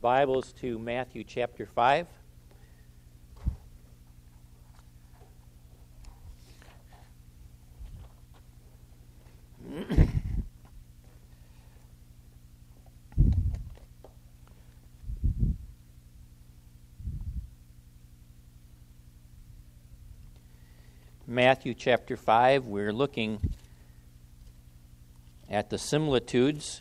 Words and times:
Bibles 0.00 0.54
to 0.54 0.78
Matthew 0.78 1.24
chapter 1.24 1.66
5. 1.66 2.06
Matthew 21.26 21.74
chapter 21.74 22.16
5, 22.16 22.64
we're 22.64 22.94
looking 22.94 23.52
at 25.50 25.68
the 25.68 25.76
similitudes 25.76 26.80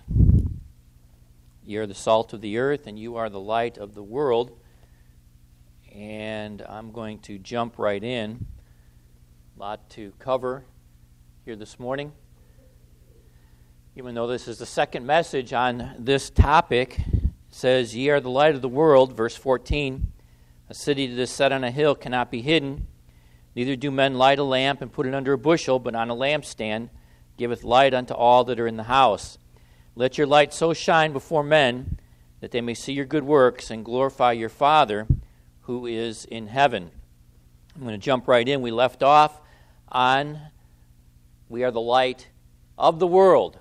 you 1.70 1.80
are 1.80 1.86
the 1.86 1.94
salt 1.94 2.34
of 2.34 2.42
the 2.42 2.58
earth, 2.58 2.88
and 2.88 2.98
you 2.98 3.18
are 3.18 3.30
the 3.30 3.40
light 3.40 3.78
of 3.78 3.94
the 3.94 4.02
world. 4.02 4.60
And 5.94 6.64
I'm 6.64 6.92
going 6.92 7.20
to 7.20 7.38
jump 7.38 7.78
right 7.78 8.04
in. 8.04 8.48
A 9.56 9.60
lot 9.60 9.88
to 9.92 10.12
cover 10.18 10.66
here 11.46 11.56
this 11.56 11.80
morning. 11.80 12.12
Even 13.96 14.16
though 14.16 14.26
this 14.26 14.48
is 14.48 14.58
the 14.58 14.66
second 14.66 15.06
message 15.06 15.54
on 15.54 15.94
this 16.00 16.32
topic, 16.32 17.02
says, 17.52 17.96
Ye 17.96 18.10
are 18.10 18.20
the 18.20 18.32
light 18.32 18.56
of 18.56 18.64
the 18.64 18.68
world, 18.68 19.16
verse 19.16 19.36
14. 19.36 20.12
A 20.70 20.74
city 20.74 21.06
that 21.06 21.22
is 21.22 21.30
set 21.30 21.52
on 21.52 21.64
a 21.64 21.70
hill 21.70 21.94
cannot 21.94 22.32
be 22.32 22.42
hidden. 22.42 22.88
Neither 23.54 23.76
do 23.76 23.92
men 23.92 24.16
light 24.16 24.40
a 24.40 24.44
lamp 24.44 24.82
and 24.82 24.92
put 24.92 25.06
it 25.06 25.14
under 25.14 25.34
a 25.34 25.38
bushel, 25.38 25.78
but 25.78 25.94
on 25.94 26.10
a 26.10 26.16
lampstand 26.16 26.90
giveth 27.38 27.64
light 27.64 27.94
unto 27.94 28.16
all 28.16 28.44
that 28.46 28.60
are 28.60 28.68
in 28.68 28.78
the 28.78 28.84
house. 28.84 29.38
Let 30.00 30.18
your 30.18 30.28
light 30.28 30.54
so 30.54 30.74
shine 30.74 31.12
before 31.12 31.44
men 31.44 32.00
that 32.40 32.52
they 32.52 32.62
may 32.62 32.74
see 32.74 32.94
your 32.94 33.04
good 33.04 33.26
works 33.26 33.70
and 33.70 33.84
glorify 33.84 34.32
your 34.32 34.48
Father 34.48 35.06
who 35.64 35.86
is 35.88 36.24
in 36.24 36.48
heaven. 36.48 36.92
I'm 37.76 37.82
going 37.82 37.92
to 37.92 37.98
jump 37.98 38.26
right 38.26 38.48
in. 38.48 38.62
We 38.62 38.72
left 38.72 39.04
off 39.04 39.42
on 39.90 40.40
we 41.50 41.66
are 41.66 41.72
the 41.72 41.82
light 41.82 42.30
of 42.78 43.00
the 43.00 43.08
world. 43.08 43.60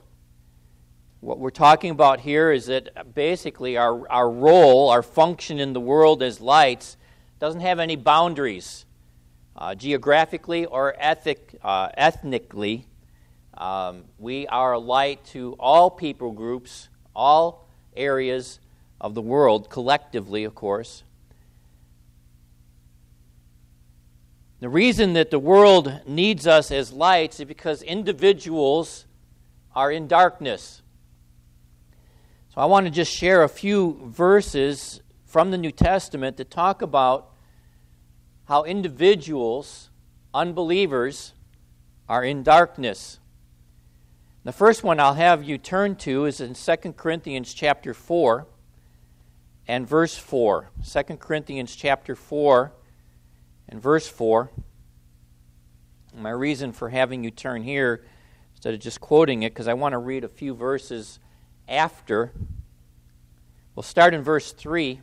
What 1.19 1.41
we're 1.41 1.51
talking 1.51 1.91
about 1.91 2.21
here 2.21 2.53
is 2.53 2.67
that 2.67 3.17
basically 3.17 3.77
our, 3.77 4.09
our 4.09 4.31
role, 4.31 4.91
our 4.91 5.03
function 5.03 5.59
in 5.59 5.73
the 5.73 5.81
world 5.81 6.23
as 6.23 6.41
lights, 6.41 6.97
doesn't 7.41 7.62
have 7.62 7.81
any 7.81 7.97
boundaries, 7.97 8.87
uh, 9.57 9.75
geographically 9.75 10.67
or 10.67 10.95
ethic, 11.01 11.57
uh, 11.65 11.89
ethnically. 11.97 12.87
Um, 13.59 14.05
we 14.19 14.47
are 14.47 14.75
a 14.75 14.78
light 14.78 15.25
to 15.27 15.56
all 15.59 15.91
people 15.91 16.31
groups, 16.31 16.89
all 17.14 17.69
areas 17.97 18.61
of 19.00 19.15
the 19.15 19.20
world, 19.20 19.69
collectively, 19.69 20.45
of 20.45 20.55
course. 20.55 21.03
The 24.61 24.69
reason 24.69 25.12
that 25.15 25.33
the 25.33 25.41
world 25.41 26.00
needs 26.06 26.47
us 26.47 26.70
as 26.70 26.92
lights 26.92 27.41
is 27.41 27.47
because 27.47 27.83
individuals 27.83 29.06
are 29.75 29.91
in 29.91 30.06
darkness. 30.06 30.83
So 32.55 32.61
I 32.61 32.65
want 32.67 32.87
to 32.87 32.91
just 32.91 33.12
share 33.12 33.43
a 33.43 33.48
few 33.48 34.00
verses 34.05 35.00
from 35.27 35.50
the 35.50 35.59
New 35.59 35.72
Testament 35.72 36.37
that 36.37 36.50
talk 36.50 36.81
about 36.81 37.33
how 38.47 38.62
individuals, 38.62 39.91
unbelievers, 40.33 41.34
are 42.09 42.25
in 42.25 42.43
darkness. 42.43 43.19
The 44.49 44.53
first 44.53 44.83
one 44.83 44.99
I'll 44.99 45.13
have 45.13 45.45
you 45.45 45.59
turn 45.59 45.95
to 45.97 46.25
is 46.25 46.41
in 46.41 46.55
2 46.55 46.93
Corinthians 46.95 47.53
chapter 47.53 47.93
4 47.93 48.47
and 49.67 49.87
verse 49.87 50.17
4. 50.17 50.71
2 50.91 51.03
Corinthians 51.19 51.77
chapter 51.77 52.17
4 52.17 52.73
and 53.69 53.83
verse 53.83 54.09
4. 54.09 54.51
My 56.17 56.31
reason 56.31 56.73
for 56.73 56.89
having 56.89 57.25
you 57.25 57.31
turn 57.31 57.62
here 57.62 58.06
instead 58.53 58.72
of 58.72 58.81
just 58.81 59.03
quoting 59.03 59.43
it 59.43 59.50
because 59.50 59.69
I 59.69 59.75
want 59.75 59.93
to 59.93 59.99
read 59.99 60.25
a 60.25 60.28
few 60.28 60.55
verses 60.55 61.21
after. 61.69 62.33
We'll 63.75 63.83
start 63.83 64.15
in 64.15 64.22
verse 64.22 64.53
3. 64.53 65.03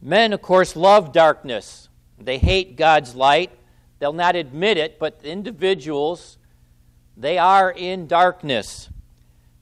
Men, 0.00 0.32
of 0.32 0.42
course, 0.42 0.74
love 0.74 1.12
darkness. 1.12 1.88
They 2.18 2.38
hate 2.38 2.74
God's 2.74 3.14
light 3.14 3.52
They'll 4.02 4.12
not 4.12 4.34
admit 4.34 4.78
it, 4.78 4.98
but 4.98 5.20
individuals, 5.22 6.36
they 7.16 7.38
are 7.38 7.70
in 7.70 8.06
darkness. 8.06 8.88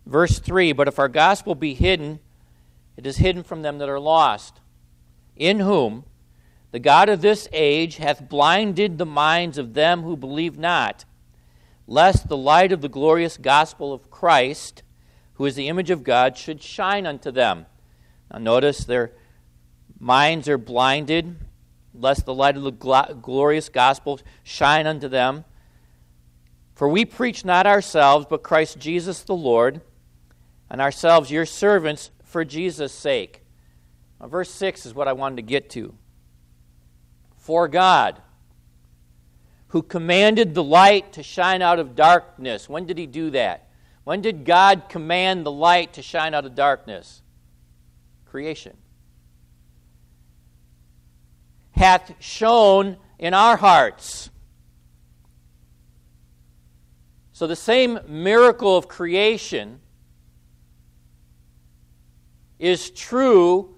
Verse 0.07 0.39
3 0.39 0.73
But 0.73 0.89
if 0.89 0.99
our 0.99 1.09
gospel 1.09 1.55
be 1.55 1.75
hidden, 1.75 2.21
it 2.97 3.07
is 3.07 3.19
hidden 3.19 3.43
from 3.43 3.63
them 3.63 3.79
that 3.79 3.89
are 3.89 4.01
lost, 4.01 4.61
in 5.37 5.61
whom 5.61 6.05
the 6.73 6.79
God 6.79 7.09
of 7.09 7.21
this 7.21 7.49
age 7.53 7.97
hath 7.97 8.29
blinded 8.29 8.99
the 8.99 9.07
minds 9.07 9.59
of 9.59 9.75
them 9.75 10.03
who 10.03 10.17
believe 10.17 10.59
not, 10.59 11.05
lest 11.87 12.29
the 12.29 12.37
light 12.37 12.73
of 12.73 12.81
the 12.81 12.89
glorious 12.89 13.37
gospel 13.37 13.93
of 13.93 14.11
Christ, 14.11 14.83
who 15.35 15.47
is 15.47 15.57
the 15.57 15.69
image 15.69 15.91
of 15.91 16.05
God, 16.05 16.37
should 16.37 16.63
shine 16.63 17.07
unto 17.07 17.31
them. 17.31 17.67
Now, 18.33 18.39
notice 18.39 18.85
their 18.85 19.13
minds 19.99 20.49
are 20.49 20.59
blinded 20.59 21.37
lest 21.95 22.25
the 22.25 22.35
light 22.35 22.57
of 22.57 22.63
the 22.63 22.71
glorious 22.71 23.69
gospel 23.69 24.21
shine 24.43 24.87
unto 24.87 25.09
them. 25.09 25.45
For 26.81 26.89
we 26.89 27.05
preach 27.05 27.45
not 27.45 27.67
ourselves, 27.67 28.25
but 28.31 28.43
Christ 28.43 28.79
Jesus 28.79 29.21
the 29.21 29.35
Lord, 29.35 29.83
and 30.71 30.81
ourselves 30.81 31.31
your 31.31 31.45
servants 31.45 32.11
for 32.25 32.43
Jesus' 32.43 32.91
sake. 32.91 33.43
Now, 34.19 34.29
verse 34.29 34.49
6 34.49 34.87
is 34.87 34.95
what 34.95 35.07
I 35.07 35.13
wanted 35.13 35.37
to 35.37 35.43
get 35.43 35.69
to. 35.73 35.95
For 37.37 37.69
God, 37.69 38.23
who 39.69 39.83
commanded 39.83 40.55
the 40.55 40.65
light 40.65 41.13
to 41.13 41.23
shine 41.23 41.61
out 41.61 41.79
of 41.79 41.95
darkness. 41.95 42.67
When 42.67 42.87
did 42.87 42.97
he 42.97 43.07
do 43.07 43.29
that? 43.33 43.69
When 44.05 44.23
did 44.23 44.47
God 44.47 44.85
command 44.89 45.45
the 45.45 45.53
light 45.53 45.93
to 45.93 46.03
shine 46.03 46.33
out 46.33 46.47
of 46.47 46.55
darkness? 46.55 47.21
Creation 48.25 48.75
hath 51.73 52.15
shone 52.21 52.97
in 53.19 53.35
our 53.35 53.59
hearts. 53.59 54.31
So, 57.41 57.47
the 57.47 57.57
same 57.57 57.99
miracle 58.07 58.77
of 58.77 58.87
creation 58.87 59.81
is 62.59 62.91
true 62.91 63.77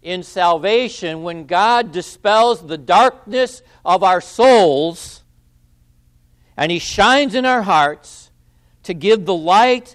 in 0.00 0.22
salvation 0.22 1.22
when 1.22 1.44
God 1.44 1.92
dispels 1.92 2.66
the 2.66 2.78
darkness 2.78 3.60
of 3.84 4.02
our 4.02 4.22
souls 4.22 5.24
and 6.56 6.72
He 6.72 6.78
shines 6.78 7.34
in 7.34 7.44
our 7.44 7.60
hearts 7.60 8.30
to 8.84 8.94
give 8.94 9.26
the 9.26 9.34
light 9.34 9.94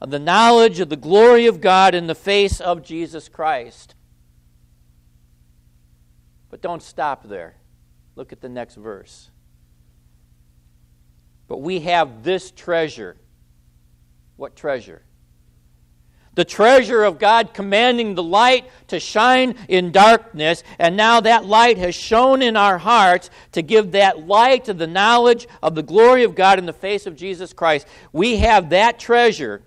of 0.00 0.08
the 0.08 0.18
knowledge 0.18 0.80
of 0.80 0.88
the 0.88 0.96
glory 0.96 1.44
of 1.44 1.60
God 1.60 1.94
in 1.94 2.06
the 2.06 2.14
face 2.14 2.58
of 2.58 2.82
Jesus 2.82 3.28
Christ. 3.28 3.94
But 6.48 6.62
don't 6.62 6.82
stop 6.82 7.28
there. 7.28 7.56
Look 8.14 8.32
at 8.32 8.40
the 8.40 8.48
next 8.48 8.76
verse. 8.76 9.28
But 11.48 11.58
we 11.58 11.80
have 11.80 12.22
this 12.22 12.50
treasure. 12.50 13.16
What 14.36 14.56
treasure? 14.56 15.02
The 16.34 16.44
treasure 16.44 17.02
of 17.02 17.18
God 17.18 17.54
commanding 17.54 18.14
the 18.14 18.22
light 18.22 18.68
to 18.88 19.00
shine 19.00 19.54
in 19.68 19.90
darkness, 19.90 20.62
and 20.78 20.94
now 20.94 21.20
that 21.20 21.46
light 21.46 21.78
has 21.78 21.94
shone 21.94 22.42
in 22.42 22.58
our 22.58 22.76
hearts 22.76 23.30
to 23.52 23.62
give 23.62 23.92
that 23.92 24.26
light 24.26 24.66
to 24.66 24.74
the 24.74 24.86
knowledge 24.86 25.48
of 25.62 25.74
the 25.74 25.82
glory 25.82 26.24
of 26.24 26.34
God 26.34 26.58
in 26.58 26.66
the 26.66 26.74
face 26.74 27.06
of 27.06 27.16
Jesus 27.16 27.54
Christ. 27.54 27.86
We 28.12 28.36
have 28.36 28.68
that 28.70 28.98
treasure 28.98 29.62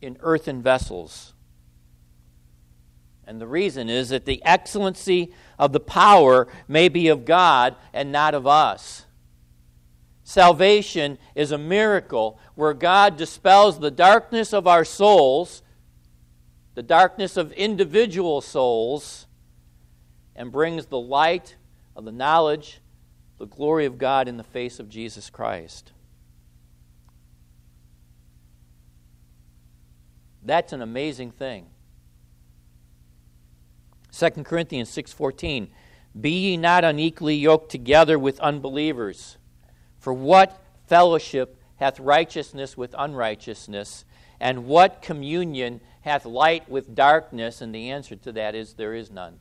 in 0.00 0.16
earthen 0.20 0.62
vessels. 0.62 1.32
And 3.24 3.40
the 3.40 3.46
reason 3.46 3.88
is 3.88 4.08
that 4.08 4.24
the 4.24 4.44
excellency 4.44 5.32
of 5.60 5.72
the 5.72 5.80
power 5.80 6.48
may 6.66 6.88
be 6.88 7.06
of 7.06 7.24
God 7.24 7.76
and 7.92 8.10
not 8.10 8.34
of 8.34 8.48
us. 8.48 9.01
Salvation 10.32 11.18
is 11.34 11.52
a 11.52 11.58
miracle 11.58 12.38
where 12.54 12.72
God 12.72 13.18
dispels 13.18 13.78
the 13.78 13.90
darkness 13.90 14.54
of 14.54 14.66
our 14.66 14.82
souls, 14.82 15.62
the 16.74 16.82
darkness 16.82 17.36
of 17.36 17.52
individual 17.52 18.40
souls, 18.40 19.26
and 20.34 20.50
brings 20.50 20.86
the 20.86 20.98
light 20.98 21.56
of 21.94 22.06
the 22.06 22.12
knowledge, 22.12 22.80
the 23.36 23.46
glory 23.46 23.84
of 23.84 23.98
God 23.98 24.26
in 24.26 24.38
the 24.38 24.42
face 24.42 24.80
of 24.80 24.88
Jesus 24.88 25.28
Christ. 25.28 25.92
That's 30.42 30.72
an 30.72 30.80
amazing 30.80 31.32
thing. 31.32 31.66
2 34.12 34.44
Corinthians 34.44 34.88
6:14 34.88 35.68
Be 36.18 36.30
ye 36.30 36.56
not 36.56 36.84
unequally 36.84 37.36
yoked 37.36 37.70
together 37.70 38.18
with 38.18 38.40
unbelievers 38.40 39.36
for 40.02 40.12
what 40.12 40.60
fellowship 40.88 41.56
hath 41.76 42.00
righteousness 42.00 42.76
with 42.76 42.92
unrighteousness 42.98 44.04
And 44.40 44.66
what 44.66 45.00
communion 45.00 45.80
hath 46.00 46.26
light 46.26 46.68
with 46.68 46.96
darkness? 46.96 47.60
And 47.60 47.72
the 47.72 47.90
answer 47.90 48.16
to 48.16 48.32
that 48.32 48.56
is 48.56 48.74
there 48.74 48.94
is 48.94 49.12
none. 49.12 49.38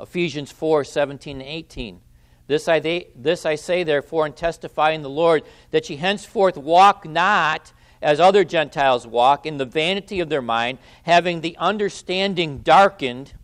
Ephesians 0.00 0.50
4 0.50 0.84
17 0.84 1.42
and 1.42 1.46
18. 1.46 2.00
This 2.46 2.66
I, 2.66 2.80
they, 2.80 3.08
this 3.14 3.44
I 3.44 3.56
say, 3.56 3.84
therefore, 3.84 4.24
and 4.24 4.34
testify 4.34 4.92
in 4.92 5.02
the 5.02 5.10
Lord, 5.10 5.42
that 5.70 5.90
ye 5.90 5.96
henceforth 5.96 6.56
walk 6.56 7.06
not 7.06 7.74
as 8.00 8.18
other 8.20 8.42
Gentiles 8.42 9.06
walk, 9.06 9.44
in 9.44 9.58
the 9.58 9.66
vanity 9.66 10.20
of 10.20 10.30
their 10.30 10.42
mind, 10.42 10.78
having 11.02 11.42
the 11.42 11.56
understanding 11.58 12.58
darkened, 12.58 13.34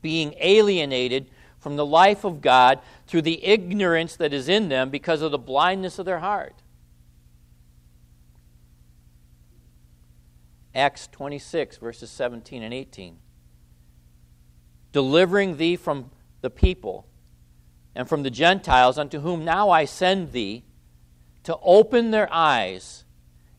being 0.00 0.34
alienated 0.38 1.28
from 1.66 1.74
the 1.74 1.84
life 1.84 2.22
of 2.22 2.40
God 2.40 2.78
through 3.08 3.22
the 3.22 3.44
ignorance 3.44 4.14
that 4.14 4.32
is 4.32 4.48
in 4.48 4.68
them 4.68 4.88
because 4.88 5.20
of 5.20 5.32
the 5.32 5.36
blindness 5.36 5.98
of 5.98 6.06
their 6.06 6.20
heart. 6.20 6.62
Acts 10.76 11.08
26, 11.08 11.78
verses 11.78 12.08
17 12.08 12.62
and 12.62 12.72
18. 12.72 13.18
Delivering 14.92 15.56
thee 15.56 15.74
from 15.74 16.12
the 16.40 16.50
people 16.50 17.08
and 17.96 18.08
from 18.08 18.22
the 18.22 18.30
Gentiles, 18.30 18.96
unto 18.96 19.18
whom 19.18 19.44
now 19.44 19.68
I 19.68 19.86
send 19.86 20.30
thee, 20.30 20.62
to 21.42 21.58
open 21.64 22.12
their 22.12 22.32
eyes 22.32 23.04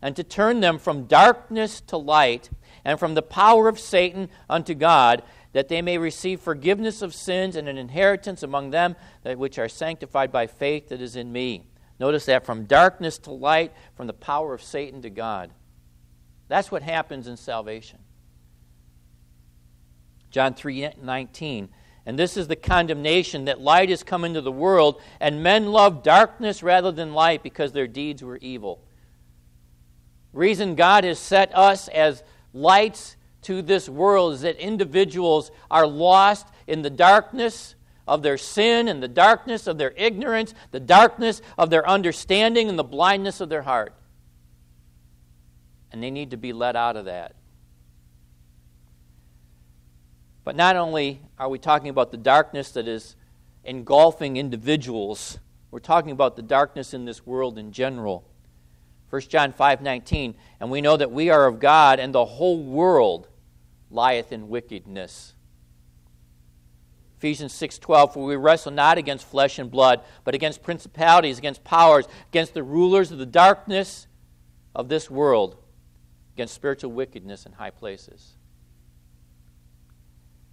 and 0.01 0.15
to 0.15 0.23
turn 0.23 0.61
them 0.61 0.79
from 0.79 1.07
darkness 1.07 1.81
to 1.81 1.97
light 1.97 2.49
and 2.85 2.97
from 2.97 3.15
the 3.15 3.21
power 3.21 3.67
of 3.67 3.77
Satan 3.77 4.29
unto 4.49 4.73
God, 4.73 5.23
that 5.53 5.67
they 5.67 5.81
may 5.81 5.97
receive 5.97 6.39
forgiveness 6.39 7.01
of 7.01 7.13
sins 7.13 7.55
and 7.55 7.67
an 7.67 7.77
inheritance 7.77 8.43
among 8.43 8.71
them 8.71 8.95
that 9.23 9.37
which 9.37 9.57
are 9.57 9.69
sanctified 9.69 10.31
by 10.31 10.47
faith 10.47 10.89
that 10.89 11.01
is 11.01 11.15
in 11.15 11.31
me. 11.31 11.65
Notice 11.99 12.25
that 12.25 12.45
from 12.45 12.65
darkness 12.65 13.17
to 13.19 13.31
light, 13.31 13.73
from 13.95 14.07
the 14.07 14.13
power 14.13 14.53
of 14.53 14.61
Satan 14.61 15.01
to 15.01 15.09
God. 15.09 15.51
That's 16.47 16.71
what 16.71 16.83
happens 16.83 17.27
in 17.27 17.37
salvation. 17.37 17.99
John 20.29 20.53
3 20.53 20.89
19. 21.01 21.69
And 22.05 22.17
this 22.17 22.37
is 22.37 22.47
the 22.47 22.55
condemnation 22.55 23.45
that 23.45 23.59
light 23.59 23.89
has 23.89 24.01
come 24.01 24.23
into 24.23 24.39
the 24.39 24.51
world, 24.51 25.01
and 25.19 25.43
men 25.43 25.73
love 25.73 26.03
darkness 26.03 26.63
rather 26.63 26.89
than 26.89 27.13
light 27.13 27.43
because 27.43 27.73
their 27.73 27.87
deeds 27.87 28.23
were 28.23 28.37
evil. 28.37 28.81
Reason 30.31 30.75
God 30.75 31.03
has 31.03 31.19
set 31.19 31.53
us 31.53 31.89
as 31.89 32.23
lights 32.53 33.17
to 33.43 33.61
this 33.61 33.87
world 33.87 34.33
is 34.33 34.41
that 34.41 34.57
individuals 34.57 35.51
are 35.69 35.87
lost 35.87 36.47
in 36.65 36.81
the 36.81 36.89
darkness 36.89 37.75
of 38.07 38.23
their 38.23 38.37
sin 38.37 38.87
and 38.87 39.03
the 39.03 39.07
darkness 39.07 39.67
of 39.67 39.77
their 39.77 39.93
ignorance, 39.95 40.53
the 40.71 40.79
darkness 40.79 41.41
of 41.57 41.69
their 41.69 41.87
understanding, 41.87 42.69
and 42.69 42.79
the 42.79 42.83
blindness 42.83 43.41
of 43.41 43.49
their 43.49 43.63
heart. 43.63 43.93
And 45.91 46.01
they 46.01 46.11
need 46.11 46.31
to 46.31 46.37
be 46.37 46.53
let 46.53 46.75
out 46.75 46.95
of 46.95 47.05
that. 47.05 47.35
But 50.43 50.55
not 50.55 50.77
only 50.77 51.21
are 51.37 51.49
we 51.49 51.59
talking 51.59 51.89
about 51.89 52.11
the 52.11 52.17
darkness 52.17 52.71
that 52.71 52.87
is 52.87 53.15
engulfing 53.65 54.37
individuals, 54.37 55.39
we're 55.71 55.79
talking 55.79 56.11
about 56.11 56.37
the 56.37 56.41
darkness 56.41 56.93
in 56.93 57.03
this 57.03 57.25
world 57.25 57.57
in 57.57 57.73
general. 57.73 58.23
1 59.09 59.21
John 59.29 59.53
5:19 59.53 60.35
and 60.59 60.69
we 60.69 60.81
know 60.81 60.97
that 60.97 61.11
we 61.11 61.29
are 61.29 61.45
of 61.45 61.59
God 61.59 61.99
and 61.99 62.13
the 62.13 62.25
whole 62.25 62.61
world 62.61 63.27
lieth 63.89 64.31
in 64.31 64.49
wickedness. 64.49 65.33
Ephesians 67.17 67.53
6:12 67.53 68.13
for 68.13 68.25
we 68.25 68.35
wrestle 68.35 68.71
not 68.71 68.97
against 68.97 69.25
flesh 69.25 69.57
and 69.59 69.71
blood 69.71 70.01
but 70.23 70.35
against 70.35 70.61
principalities 70.61 71.37
against 71.37 71.63
powers 71.63 72.07
against 72.29 72.53
the 72.53 72.63
rulers 72.63 73.11
of 73.11 73.17
the 73.17 73.25
darkness 73.25 74.07
of 74.75 74.89
this 74.89 75.09
world 75.09 75.57
against 76.35 76.53
spiritual 76.53 76.91
wickedness 76.91 77.45
in 77.45 77.53
high 77.53 77.71
places. 77.71 78.35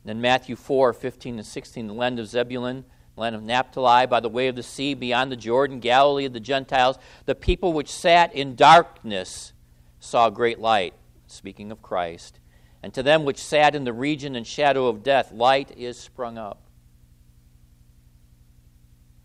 Then 0.05 0.21
Matthew 0.21 0.57
4 0.57 0.93
15 0.93 1.37
and 1.37 1.47
16, 1.47 1.87
the 1.87 1.95
land 1.95 2.19
of 2.19 2.29
Zebulun, 2.29 2.85
land 3.17 3.37
of 3.37 3.43
Naphtali, 3.43 4.07
by 4.07 4.21
the 4.21 4.29
way 4.29 4.49
of 4.49 4.57
the 4.57 4.63
sea, 4.63 4.95
beyond 4.95 5.31
the 5.31 5.37
Jordan, 5.37 5.81
Galilee 5.81 6.25
of 6.25 6.33
the 6.33 6.41
Gentiles, 6.41 6.99
the 7.27 7.35
people 7.35 7.73
which 7.73 7.89
sat 7.89 8.35
in 8.35 8.57
darkness 8.57 9.53
saw 10.01 10.31
great 10.31 10.59
light. 10.59 10.95
Speaking 11.27 11.73
of 11.73 11.83
Christ. 11.83 12.39
And 12.83 12.93
to 12.95 13.03
them 13.03 13.25
which 13.25 13.39
sat 13.39 13.75
in 13.75 13.85
the 13.85 13.93
region 13.93 14.37
and 14.37 14.47
shadow 14.47 14.89
of 14.89 15.03
death, 15.03 15.33
light 15.33 15.73
is 15.77 15.99
sprung 15.99 16.37
up. 16.37 16.61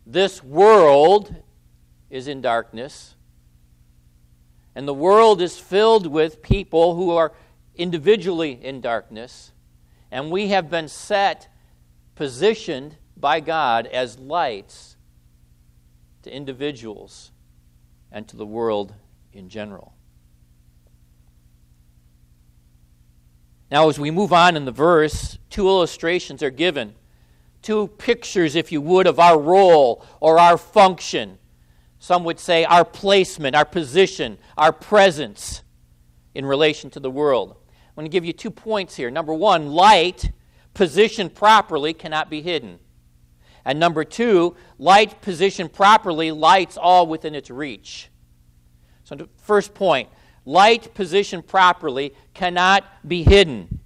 This 0.05 0.43
world 0.43 1.35
is 2.09 2.27
in 2.27 2.41
darkness, 2.41 3.15
and 4.73 4.87
the 4.87 4.93
world 4.93 5.41
is 5.41 5.59
filled 5.59 6.07
with 6.07 6.41
people 6.41 6.95
who 6.95 7.11
are 7.11 7.33
individually 7.75 8.59
in 8.63 8.81
darkness. 8.81 9.51
And 10.09 10.31
we 10.31 10.47
have 10.47 10.69
been 10.69 10.87
set, 10.87 11.47
positioned 12.15 12.95
by 13.19 13.39
God 13.39 13.87
as 13.87 14.19
lights 14.19 14.97
to 16.23 16.33
individuals 16.33 17.31
and 18.11 18.27
to 18.27 18.37
the 18.37 18.45
world 18.45 18.93
in 19.33 19.49
general. 19.49 19.93
Now, 23.71 23.87
as 23.87 23.99
we 23.99 24.09
move 24.09 24.33
on 24.33 24.55
in 24.55 24.65
the 24.65 24.71
verse, 24.71 25.37
two 25.49 25.67
illustrations 25.67 26.41
are 26.41 26.49
given. 26.49 26.95
Two 27.61 27.87
pictures, 27.87 28.55
if 28.55 28.71
you 28.71 28.81
would, 28.81 29.05
of 29.05 29.19
our 29.19 29.39
role 29.39 30.03
or 30.19 30.39
our 30.39 30.57
function. 30.57 31.37
Some 31.99 32.23
would 32.23 32.39
say 32.39 32.65
our 32.65 32.85
placement, 32.85 33.55
our 33.55 33.65
position, 33.65 34.37
our 34.57 34.71
presence 34.71 35.61
in 36.33 36.45
relation 36.45 36.89
to 36.91 36.99
the 36.99 37.11
world. 37.11 37.57
I'm 37.89 37.95
going 37.95 38.05
to 38.05 38.11
give 38.11 38.25
you 38.25 38.33
two 38.33 38.51
points 38.51 38.95
here. 38.95 39.11
Number 39.11 39.33
one, 39.33 39.67
light 39.67 40.31
positioned 40.73 41.35
properly 41.35 41.93
cannot 41.93 42.29
be 42.29 42.41
hidden. 42.41 42.79
And 43.69 43.79
number 43.79 44.03
two, 44.03 44.55
light 44.79 45.21
positioned 45.21 45.71
properly 45.71 46.31
lights 46.31 46.75
all 46.75 47.05
within 47.05 47.35
its 47.35 47.51
reach. 47.51 48.09
So, 49.03 49.15
first 49.37 49.75
point 49.75 50.09
light 50.43 50.95
positioned 50.95 51.45
properly 51.45 52.15
cannot 52.33 52.83
be 53.07 53.21
hidden. 53.21 53.79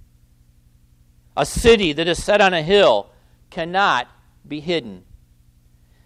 A 1.36 1.44
city 1.44 1.92
that 1.92 2.08
is 2.08 2.24
set 2.24 2.40
on 2.40 2.54
a 2.54 2.62
hill 2.62 3.10
cannot 3.50 4.08
be 4.48 4.60
hidden. 4.60 5.04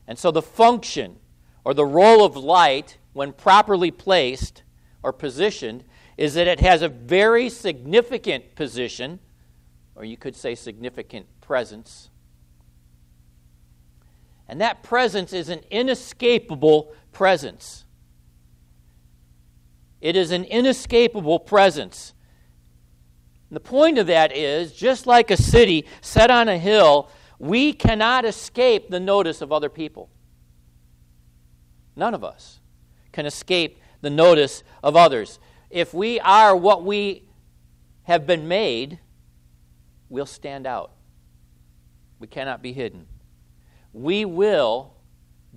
And 0.09 0.19
so, 0.19 0.33
the 0.33 0.43
function 0.43 1.15
or 1.63 1.73
the 1.73 1.87
role 1.87 2.25
of 2.25 2.37
light, 2.37 2.99
when 3.13 3.33
properly 3.33 3.93
placed 3.93 4.65
or 5.05 5.13
positioned, 5.13 5.85
is 6.17 6.35
that 6.35 6.49
it 6.49 6.59
has 6.59 6.83
a 6.83 6.89
very 6.89 7.49
significant 7.49 8.57
position, 8.57 9.21
or 9.95 10.05
you 10.05 10.17
could 10.17 10.35
say 10.35 10.57
significant 10.57 11.27
presence. 11.41 12.11
And 14.49 14.61
that 14.61 14.83
presence 14.83 15.33
is 15.33 15.49
an 15.49 15.61
inescapable 15.71 16.93
presence. 17.13 17.85
It 20.01 20.17
is 20.17 20.31
an 20.31 20.45
inescapable 20.45 21.41
presence. 21.41 22.15
And 23.51 23.57
the 23.57 23.61
point 23.61 23.99
of 23.99 24.07
that 24.07 24.35
is 24.35 24.73
just 24.73 25.07
like 25.07 25.31
a 25.31 25.37
city 25.37 25.87
set 26.01 26.31
on 26.31 26.49
a 26.49 26.59
hill, 26.59 27.11
we 27.39 27.73
cannot 27.73 28.25
escape 28.25 28.91
the 28.91 29.01
notice 29.01 29.43
of 29.43 29.53
other 29.53 29.69
people. 29.69 30.09
None 31.95 32.15
of 32.15 32.25
us 32.25 32.61
can 33.13 33.27
escape 33.27 33.81
the 34.01 34.11
notice 34.11 34.63
of 34.83 34.97
others 34.97 35.39
if 35.71 35.93
we 35.93 36.19
are 36.21 36.57
what 36.57 36.85
we 36.85 37.25
have 38.05 38.27
been 38.27 38.49
made, 38.49 38.99
we'll 40.09 40.27
stand 40.27 40.67
out. 40.67 40.93
We 42.19 42.27
cannot 42.27 42.63
be 42.63 42.73
hidden. 42.73 43.07
We 44.03 44.25
will 44.25 44.95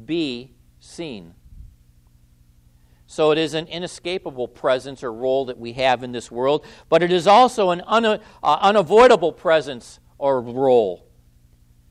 be 0.04 0.56
seen. 0.80 1.36
So 3.06 3.32
it 3.32 3.38
is 3.38 3.54
an 3.54 3.68
inescapable 3.68 4.48
presence 4.48 5.04
or 5.04 5.14
role 5.14 5.46
that 5.46 5.60
we 5.60 5.74
have 5.74 6.02
in 6.02 6.12
this 6.12 6.32
world, 6.32 6.66
but 6.90 7.04
it 7.04 7.12
is 7.12 7.28
also 7.28 7.70
an 7.70 7.82
un- 7.86 8.06
uh, 8.06 8.20
unavoidable 8.44 9.32
presence 9.32 10.00
or 10.18 10.42
role. 10.42 11.06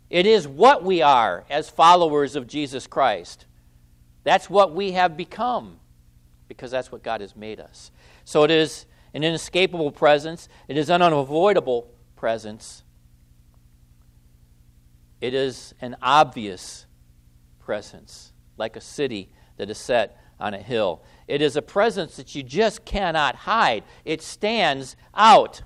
It 0.09 0.26
is 0.26 0.49
what 0.49 0.83
we 0.83 1.02
are 1.02 1.45
as 1.49 1.71
followers 1.71 2.35
of 2.35 2.49
Jesus 2.49 2.87
Christ. 2.87 3.47
That's 4.25 4.50
what 4.50 4.75
we 4.75 4.92
have 4.92 5.16
become 5.16 5.78
because 6.49 6.73
that's 6.73 6.90
what 6.90 7.04
God 7.04 7.21
has 7.21 7.37
made 7.37 7.61
us. 7.61 7.92
So 8.25 8.42
it 8.42 8.50
is 8.50 8.87
an 9.14 9.23
inescapable 9.23 9.92
presence, 9.92 10.49
it 10.66 10.76
is 10.76 10.90
an 10.90 11.00
unavoidable 11.00 11.92
presence, 12.16 12.83
it 15.20 15.34
is 15.34 15.74
an 15.80 15.96
obvious 16.00 16.86
presence, 17.58 18.32
like 18.56 18.76
a 18.76 18.80
city 18.80 19.30
that 19.56 19.70
is 19.70 19.78
set 19.78 20.16
on 20.38 20.54
a 20.54 20.58
hill. 20.58 21.02
It 21.28 21.42
is 21.42 21.56
a 21.56 21.62
presence 21.62 22.16
that 22.16 22.34
you 22.34 22.42
just 22.42 22.84
cannot 22.84 23.34
hide, 23.36 23.84
it 24.04 24.22
stands 24.22 24.96
out. 25.14 25.62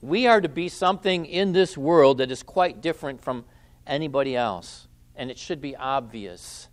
We 0.00 0.26
are 0.26 0.40
to 0.40 0.48
be 0.48 0.68
something 0.68 1.24
in 1.26 1.52
this 1.52 1.78
world 1.78 2.18
that 2.18 2.30
is 2.30 2.42
quite 2.42 2.80
different 2.80 3.22
from 3.22 3.44
anybody 3.86 4.36
else, 4.36 4.86
and 5.16 5.30
it 5.30 5.38
should 5.38 5.60
be 5.60 5.74
obvious. 5.74 6.68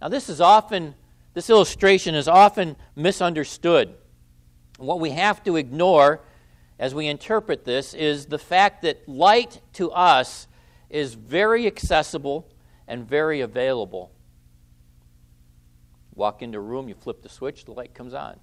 Now, 0.00 0.08
this 0.08 0.28
is 0.28 0.40
often 0.40 0.94
This 1.38 1.50
illustration 1.50 2.16
is 2.16 2.26
often 2.26 2.74
misunderstood. 2.96 3.94
What 4.78 4.98
we 4.98 5.10
have 5.10 5.44
to 5.44 5.54
ignore 5.54 6.20
as 6.78 6.94
we 6.94 7.06
interpret 7.06 7.64
this 7.64 7.92
is 7.92 8.26
the 8.26 8.38
fact 8.38 8.82
that 8.82 9.08
light 9.08 9.60
to 9.74 9.90
us 9.90 10.46
is 10.90 11.14
very 11.14 11.66
accessible 11.66 12.48
and 12.86 13.06
very 13.06 13.40
available. 13.40 14.12
Walk 16.14 16.42
into 16.42 16.58
a 16.58 16.60
room, 16.60 16.88
you 16.88 16.94
flip 16.94 17.22
the 17.22 17.28
switch, 17.28 17.64
the 17.64 17.72
light 17.72 17.94
comes 17.94 18.14
on. 18.14 18.38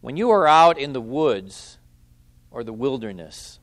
When 0.00 0.16
you 0.16 0.30
are 0.30 0.46
out 0.46 0.78
in 0.78 0.92
the 0.92 1.00
woods 1.00 1.78
or 2.50 2.64
the 2.64 2.72
wilderness, 2.72 3.60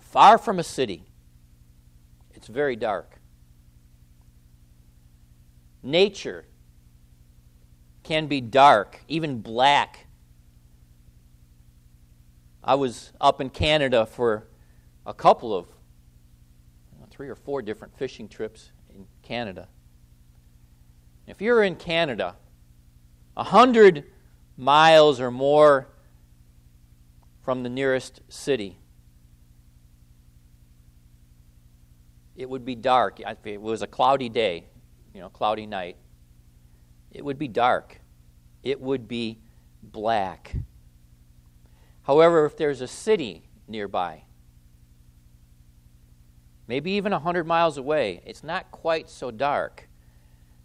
far 0.00 0.38
from 0.38 0.58
a 0.58 0.64
city, 0.64 1.04
it's 2.34 2.48
very 2.48 2.74
dark. 2.74 3.20
Nature 5.82 6.46
can 8.02 8.26
be 8.26 8.40
dark, 8.40 9.00
even 9.08 9.40
black. 9.40 10.06
I 12.62 12.74
was 12.74 13.12
up 13.20 13.40
in 13.40 13.50
Canada 13.50 14.06
for 14.06 14.48
a 15.06 15.14
couple 15.14 15.54
of, 15.54 15.66
three 17.10 17.28
or 17.28 17.34
four 17.34 17.60
different 17.60 17.96
fishing 17.98 18.28
trips 18.28 18.72
in 18.94 19.06
Canada. 19.22 19.68
If 21.26 21.42
you're 21.42 21.62
in 21.62 21.76
Canada, 21.76 22.36
a 23.36 23.44
hundred 23.44 24.04
miles 24.56 25.20
or 25.20 25.30
more 25.30 25.88
from 27.42 27.62
the 27.62 27.68
nearest 27.68 28.20
city, 28.28 28.78
it 32.36 32.48
would 32.48 32.64
be 32.64 32.74
dark. 32.74 33.20
It 33.44 33.60
was 33.60 33.82
a 33.82 33.86
cloudy 33.86 34.28
day, 34.28 34.66
you 35.12 35.20
know, 35.20 35.28
cloudy 35.28 35.66
night, 35.66 35.96
it 37.10 37.24
would 37.24 37.38
be 37.38 37.48
dark. 37.48 38.00
It 38.62 38.80
would 38.80 39.08
be 39.08 39.38
black. 39.82 40.54
However, 42.02 42.44
if 42.44 42.56
there's 42.56 42.80
a 42.80 42.88
city 42.88 43.48
nearby, 43.68 44.24
maybe 46.66 46.92
even 46.92 47.12
100 47.12 47.46
miles 47.46 47.76
away, 47.76 48.22
it's 48.24 48.42
not 48.44 48.70
quite 48.70 49.08
so 49.08 49.30
dark. 49.30 49.88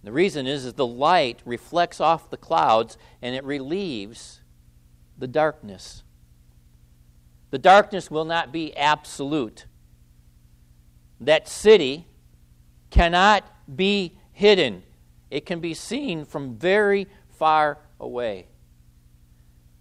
The 0.04 0.12
reason 0.12 0.46
is, 0.46 0.66
is 0.66 0.74
the 0.74 0.86
light 0.86 1.42
reflects 1.46 2.00
off 2.00 2.30
the 2.30 2.38
clouds 2.38 2.98
and 3.22 3.36
it 3.36 3.44
relieves 3.44 4.42
the 5.18 5.28
darkness. 5.28 6.04
The 7.50 7.58
darkness 7.58 8.12
will 8.12 8.26
not 8.26 8.52
be 8.52 8.76
absolute. 8.76 9.66
That 11.20 11.48
city 11.48 12.08
cannot 12.90 13.44
be 13.76 14.18
hidden. 14.32 14.84
It 15.30 15.46
can 15.46 15.60
be 15.60 15.74
seen 15.74 16.26
from 16.26 16.56
very 16.56 17.08
far 17.30 17.80
away. 18.00 18.48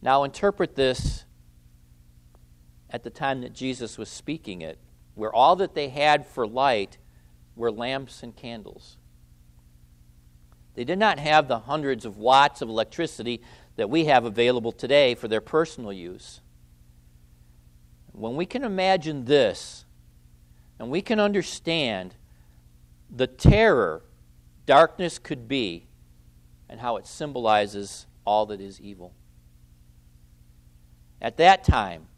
Now, 0.03 0.25
interpret 0.25 0.75
this 0.75 1.25
at 2.91 3.03
the 3.03 3.11
time 3.11 3.41
that 3.41 3.53
Jesus 3.53 3.99
was 3.99 4.09
speaking 4.09 4.63
it, 4.63 4.79
where 5.15 5.33
all 5.33 5.57
that 5.57 5.75
they 5.75 5.89
had 5.89 6.27
for 6.27 6.47
light 6.47 6.99
were 7.57 7.71
lamps 7.71 8.23
and 8.23 8.35
candles. 8.37 8.97
They 10.75 10.85
did 10.85 10.99
not 10.99 11.19
have 11.19 11.49
the 11.49 11.61
hundreds 11.61 12.05
of 12.05 12.19
watts 12.19 12.61
of 12.61 12.69
electricity 12.69 13.41
that 13.77 13.91
we 13.91 14.07
have 14.07 14.25
available 14.25 14.73
today 14.73 15.15
for 15.15 15.29
their 15.29 15.41
personal 15.41 15.93
use. 15.93 16.41
When 18.13 18.37
we 18.37 18.47
can 18.47 18.65
imagine 18.65 19.25
this, 19.25 19.85
and 20.79 20.91
we 20.91 21.01
can 21.01 21.21
understand 21.21 22.15
the 23.09 23.27
terror 23.27 24.03
darkness 24.67 25.19
could 25.19 25.49
be 25.49 25.87
and 26.69 26.81
how 26.81 26.97
it 26.97 27.07
symbolizes 27.07 28.07
all 28.25 28.47
that 28.47 28.61
is 28.61 28.81
evil. 28.81 29.15
At 31.21 31.37
that 31.39 31.65
time, 31.65 32.09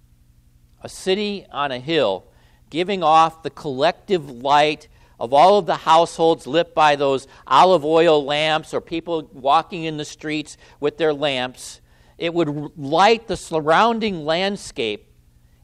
a 0.82 0.88
city 0.88 1.46
on 1.50 1.72
a 1.72 1.78
hill 1.78 2.26
giving 2.70 3.02
off 3.02 3.42
the 3.42 3.50
collective 3.50 4.30
light 4.30 4.88
of 5.18 5.32
all 5.32 5.58
of 5.58 5.66
the 5.66 5.76
households 5.76 6.46
lit 6.46 6.74
by 6.74 6.96
those 6.96 7.26
olive 7.46 7.84
oil 7.84 8.24
lamps 8.24 8.74
or 8.74 8.80
people 8.80 9.30
walking 9.32 9.84
in 9.84 9.96
the 9.96 10.04
streets 10.04 10.56
with 10.80 10.98
their 10.98 11.14
lamps. 11.14 11.80
It 12.18 12.34
would 12.34 12.76
light 12.76 13.26
the 13.26 13.36
surrounding 13.36 14.24
landscape, 14.24 15.10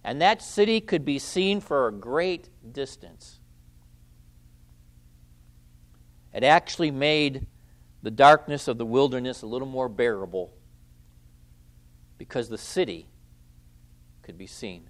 and 0.04 0.20
that 0.22 0.42
city 0.42 0.80
could 0.80 1.04
be 1.04 1.18
seen 1.18 1.60
for 1.60 1.88
a 1.88 1.92
great 1.92 2.48
distance. 2.72 3.40
It 6.32 6.44
actually 6.44 6.90
made 6.90 7.46
the 8.02 8.10
darkness 8.10 8.68
of 8.68 8.78
the 8.78 8.86
wilderness 8.86 9.42
a 9.42 9.46
little 9.46 9.68
more 9.68 9.88
bearable 9.88 10.52
because 12.18 12.48
the 12.48 12.58
city 12.58 13.06
could 14.22 14.38
be 14.38 14.46
seen. 14.46 14.88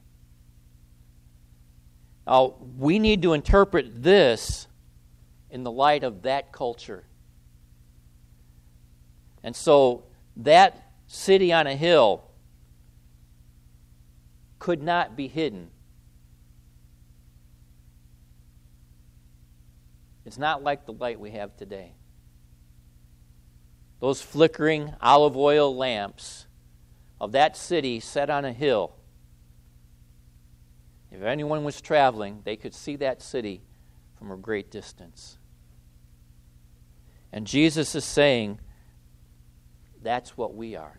Now, 2.27 2.55
we 2.79 2.99
need 2.99 3.23
to 3.23 3.33
interpret 3.33 4.03
this 4.03 4.69
in 5.51 5.65
the 5.65 5.71
light 5.71 6.05
of 6.05 6.23
that 6.23 6.53
culture. 6.53 7.05
And 9.43 9.57
so, 9.57 10.05
that 10.37 10.93
city 11.09 11.53
on 11.53 11.67
a 11.67 11.75
hill 11.75 12.25
could 14.59 14.83
not 14.83 15.17
be 15.17 15.27
hidden 15.27 15.71
It's 20.33 20.39
not 20.39 20.63
like 20.63 20.87
the 20.87 20.95
light 20.95 21.21
we 21.21 21.33
have 21.33 21.59
today. 21.59 21.93
Those 24.01 24.23
flickering 24.23 24.95
olive 24.99 25.37
oil 25.37 25.77
lamps 25.77 26.47
of 27.21 27.33
that 27.33 27.55
city 27.55 28.01
set 28.01 28.31
on 28.31 28.47
a 28.47 28.53
hill. 28.55 28.97
If 31.11 31.21
anyone 31.21 31.65
was 31.65 31.83
traveling, 31.83 32.41
they 32.45 32.57
could 32.57 32.73
see 32.73 32.97
that 32.97 33.21
city 33.21 33.61
from 34.19 34.31
a 34.31 34.39
great 34.39 34.71
distance. 34.71 35.37
And 37.31 37.47
Jesus 37.47 37.95
is 37.95 38.07
saying, 38.07 38.59
that's 40.01 40.35
what 40.35 40.55
we 40.55 40.77
are. 40.77 40.99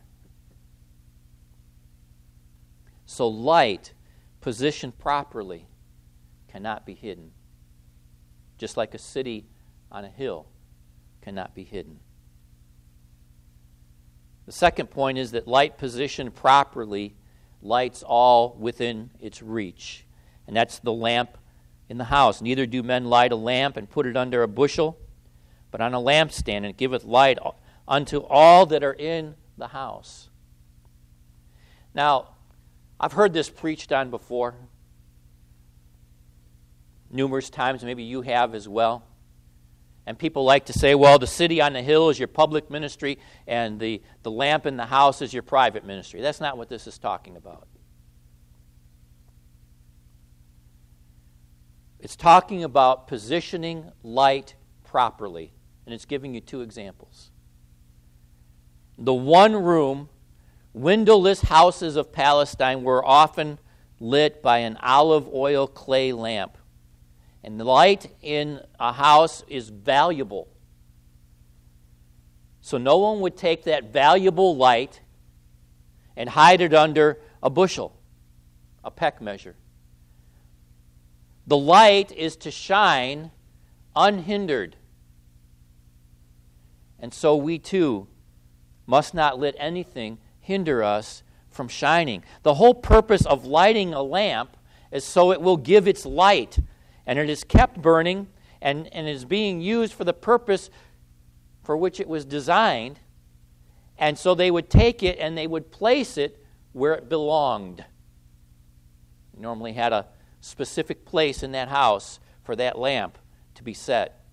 So, 3.07 3.27
light, 3.27 3.93
positioned 4.41 4.99
properly, 4.99 5.65
cannot 6.49 6.85
be 6.85 6.93
hidden 6.93 7.31
just 8.63 8.77
like 8.77 8.93
a 8.93 8.97
city 8.97 9.45
on 9.91 10.05
a 10.05 10.09
hill 10.09 10.45
cannot 11.21 11.53
be 11.53 11.65
hidden. 11.65 11.99
The 14.45 14.53
second 14.53 14.89
point 14.89 15.17
is 15.17 15.31
that 15.31 15.49
light 15.49 15.77
positioned 15.77 16.33
properly 16.33 17.13
lights 17.61 18.03
all 18.03 18.55
within 18.57 19.09
its 19.19 19.41
reach. 19.41 20.05
And 20.47 20.55
that's 20.55 20.79
the 20.79 20.93
lamp 20.93 21.37
in 21.89 21.97
the 21.97 22.05
house. 22.05 22.41
Neither 22.41 22.65
do 22.65 22.81
men 22.83 23.03
light 23.03 23.33
a 23.33 23.35
lamp 23.35 23.75
and 23.75 23.89
put 23.89 24.05
it 24.05 24.15
under 24.15 24.43
a 24.43 24.47
bushel, 24.47 24.97
but 25.69 25.81
on 25.81 25.93
a 25.93 25.99
lampstand, 25.99 26.55
and 26.55 26.67
it 26.67 26.77
giveth 26.77 27.03
light 27.03 27.39
unto 27.85 28.19
all 28.19 28.65
that 28.67 28.81
are 28.81 28.93
in 28.93 29.35
the 29.57 29.67
house. 29.67 30.29
Now, 31.93 32.29
I've 32.97 33.11
heard 33.11 33.33
this 33.33 33.49
preached 33.49 33.91
on 33.91 34.09
before 34.09 34.55
numerous 37.13 37.49
times, 37.49 37.83
maybe 37.83 38.03
you 38.03 38.21
have 38.21 38.55
as 38.55 38.67
well. 38.67 39.03
And 40.05 40.19
people 40.19 40.43
like 40.43 40.65
to 40.65 40.73
say, 40.73 40.95
well, 40.95 41.17
the 41.17 41.27
city 41.27 41.61
on 41.61 41.73
the 41.73 41.81
hill 41.81 42.09
is 42.09 42.19
your 42.19 42.27
public 42.27 42.69
ministry, 42.69 43.19
and 43.47 43.79
the, 43.79 44.01
the 44.23 44.31
lamp 44.31 44.65
in 44.65 44.75
the 44.75 44.85
house 44.85 45.21
is 45.21 45.33
your 45.33 45.43
private 45.43 45.85
ministry. 45.85 46.21
That's 46.21 46.41
not 46.41 46.57
what 46.57 46.67
this 46.67 46.87
is 46.87 46.97
talking 46.97 47.37
about. 47.37 47.67
It's 51.99 52.17
talking 52.17 52.65
about 52.65 53.07
positioning 53.07 53.89
light 54.03 54.55
properly, 54.83 55.53
and 55.85 55.95
it's 55.95 56.03
giving 56.03 56.33
you 56.33 56.41
two 56.41 56.59
examples. 56.59 57.31
The 58.97 59.13
one 59.13 59.55
room, 59.55 60.09
windowless 60.73 61.41
houses 61.43 61.95
of 61.95 62.11
Palestine 62.11 62.83
were 62.83 63.05
often 63.05 63.57
lit 64.01 64.43
by 64.43 64.59
an 64.59 64.77
olive 64.81 65.33
oil 65.33 65.65
clay 65.65 66.11
lamp. 66.11 66.57
And 67.43 67.59
the 67.59 67.65
light 67.65 68.15
in 68.21 68.61
a 68.79 68.93
house 68.93 69.43
is 69.47 69.69
valuable. 69.69 70.47
So 72.61 72.77
no 72.77 72.97
one 72.97 73.19
would 73.19 73.35
take 73.35 73.65
that 73.65 73.91
valuable 73.91 74.55
light 74.55 75.01
and 76.15 76.29
hide 76.29 76.61
it 76.61 76.73
under 76.73 77.19
a 77.41 77.49
bushel, 77.49 77.99
a 78.83 78.89
peck 78.89 79.21
measure. 79.21 79.55
The 81.45 81.57
light 81.57 82.11
is 82.13 82.37
to 82.37 82.51
shine 82.51 83.31
unhindered. 83.95 84.77
And 86.99 87.13
so 87.13 87.35
we 87.35 87.59
too 87.59 88.07
must 88.85 89.13
not 89.13 89.39
let 89.39 89.55
anything 89.57 90.19
hinder 90.39 90.83
us 90.83 91.23
from 91.49 91.67
shining. 91.67 92.23
The 92.43 92.53
whole 92.53 92.73
purpose 92.73 93.25
of 93.25 93.45
lighting 93.45 93.93
a 93.93 94.01
lamp 94.01 94.55
is 94.91 95.03
so 95.03 95.31
it 95.31 95.41
will 95.41 95.57
give 95.57 95.87
its 95.87 96.05
light 96.05 96.59
and 97.05 97.19
it 97.19 97.29
is 97.29 97.43
kept 97.43 97.81
burning 97.81 98.27
and, 98.61 98.87
and 98.93 99.07
is 99.07 99.25
being 99.25 99.61
used 99.61 99.93
for 99.93 100.03
the 100.03 100.13
purpose 100.13 100.69
for 101.63 101.77
which 101.77 101.99
it 101.99 102.07
was 102.07 102.25
designed. 102.25 102.99
And 103.97 104.17
so 104.17 104.35
they 104.35 104.51
would 104.51 104.69
take 104.69 105.03
it 105.03 105.17
and 105.19 105.37
they 105.37 105.47
would 105.47 105.71
place 105.71 106.17
it 106.17 106.43
where 106.71 106.93
it 106.93 107.09
belonged. 107.09 107.85
normally 109.37 109.73
had 109.73 109.93
a 109.93 110.07
specific 110.41 111.05
place 111.05 111.43
in 111.43 111.51
that 111.53 111.69
house 111.69 112.19
for 112.43 112.55
that 112.55 112.77
lamp 112.77 113.17
to 113.55 113.63
be 113.63 113.73
set. 113.73 114.25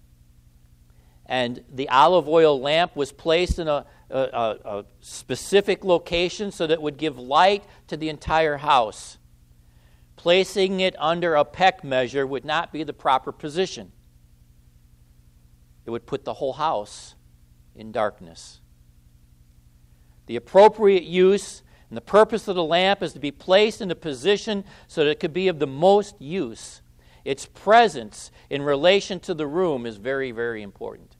And 1.26 1.62
the 1.72 1.88
olive 1.88 2.28
oil 2.28 2.60
lamp 2.60 2.96
was 2.96 3.12
placed 3.12 3.60
in 3.60 3.68
a, 3.68 3.86
a, 4.10 4.56
a, 4.64 4.84
specific 5.00 5.84
location 5.84 6.50
so 6.50 6.66
that 6.66 6.74
it 6.74 6.82
would 6.82 6.96
give 6.96 7.18
light 7.18 7.62
to 7.86 7.96
the 7.96 8.08
entire 8.08 8.56
house. 8.56 9.18
Placing 10.20 10.80
it 10.80 10.94
under 10.98 11.34
a 11.34 11.46
peck 11.46 11.82
measure 11.82 12.26
would 12.26 12.44
not 12.44 12.74
be 12.74 12.82
the 12.82 12.92
proper 12.92 13.32
position, 13.32 13.90
it 15.86 15.90
would 15.90 16.04
put 16.04 16.26
the 16.26 16.34
whole 16.34 16.52
house 16.52 17.14
in 17.74 17.90
darkness. 17.90 18.60
The 20.26 20.36
appropriate 20.36 21.04
use 21.04 21.62
and 21.88 21.96
the 21.96 22.02
purpose 22.02 22.48
of 22.48 22.54
the 22.54 22.62
lamp 22.62 23.02
is 23.02 23.14
to 23.14 23.18
be 23.18 23.30
placed 23.30 23.80
in 23.80 23.90
a 23.90 23.94
position 23.94 24.64
so 24.88 25.02
that 25.02 25.10
it 25.10 25.20
could 25.20 25.32
be 25.32 25.48
of 25.48 25.58
the 25.58 25.66
most 25.66 26.20
use. 26.20 26.82
Its 27.24 27.46
presence 27.46 28.30
in 28.50 28.60
relation 28.60 29.20
to 29.20 29.32
the 29.32 29.46
room 29.46 29.86
is 29.86 29.96
very, 29.96 30.32
very 30.32 30.62
important. 30.62 31.16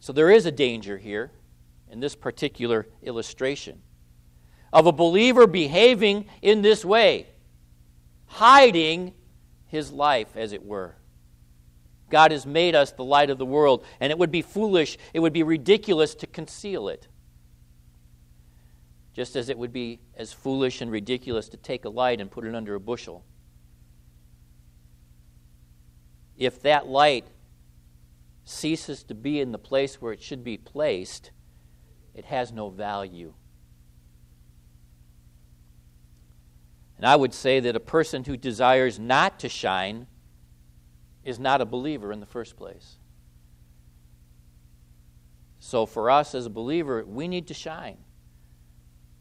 So 0.00 0.12
there 0.12 0.32
is 0.32 0.46
a 0.46 0.52
danger 0.52 0.98
here 0.98 1.30
in 1.88 2.00
this 2.00 2.16
particular 2.16 2.88
illustration 3.04 3.82
of 4.72 4.86
a 4.86 4.92
believer 4.92 5.46
behaving 5.46 6.26
in 6.42 6.62
this 6.62 6.84
way, 6.84 7.26
hiding 8.26 9.14
his 9.66 9.92
life, 9.92 10.36
as 10.36 10.52
it 10.52 10.64
were. 10.64 10.94
God 12.10 12.32
has 12.32 12.46
made 12.46 12.74
us 12.74 12.92
the 12.92 13.04
light 13.04 13.30
of 13.30 13.38
the 13.38 13.46
world, 13.46 13.84
and 14.00 14.10
it 14.10 14.18
would 14.18 14.30
be 14.30 14.42
foolish, 14.42 14.96
it 15.12 15.20
would 15.20 15.32
be 15.32 15.42
ridiculous 15.42 16.14
to 16.16 16.26
conceal 16.26 16.88
it. 16.88 17.08
Just 19.12 19.36
as 19.36 19.48
it 19.48 19.58
would 19.58 19.72
be 19.72 20.00
as 20.16 20.32
foolish 20.32 20.80
and 20.80 20.90
ridiculous 20.90 21.48
to 21.50 21.56
take 21.56 21.84
a 21.84 21.90
light 21.90 22.20
and 22.20 22.30
put 22.30 22.44
it 22.44 22.54
under 22.54 22.74
a 22.74 22.80
bushel. 22.80 23.24
If 26.36 26.62
that 26.62 26.86
light 26.86 27.26
ceases 28.44 29.02
to 29.04 29.14
be 29.14 29.40
in 29.40 29.52
the 29.52 29.58
place 29.58 30.00
where 30.00 30.12
it 30.12 30.22
should 30.22 30.44
be 30.44 30.56
placed, 30.56 31.32
it 32.14 32.24
has 32.26 32.52
no 32.52 32.70
value. 32.70 33.34
And 36.98 37.06
I 37.06 37.16
would 37.16 37.32
say 37.32 37.60
that 37.60 37.76
a 37.76 37.80
person 37.80 38.24
who 38.24 38.36
desires 38.36 38.98
not 38.98 39.38
to 39.38 39.48
shine 39.48 40.08
is 41.24 41.38
not 41.38 41.60
a 41.60 41.64
believer 41.64 42.12
in 42.12 42.20
the 42.20 42.26
first 42.26 42.56
place. 42.56 42.98
So 45.60 45.86
for 45.86 46.10
us 46.10 46.34
as 46.34 46.46
a 46.46 46.50
believer, 46.50 47.04
we 47.04 47.28
need 47.28 47.46
to 47.48 47.54
shine. 47.54 47.98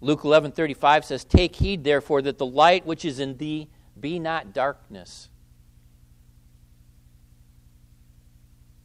Luke 0.02 0.24
11:35 0.24 1.06
says, 1.06 1.24
"Take 1.24 1.56
heed 1.56 1.84
therefore 1.84 2.22
that 2.24 2.38
the 2.38 2.46
light 2.46 2.86
which 2.86 3.06
is 3.06 3.20
in 3.20 3.38
thee 3.38 3.70
be 4.00 4.20
not 4.20 4.54
darkness." 4.54 5.30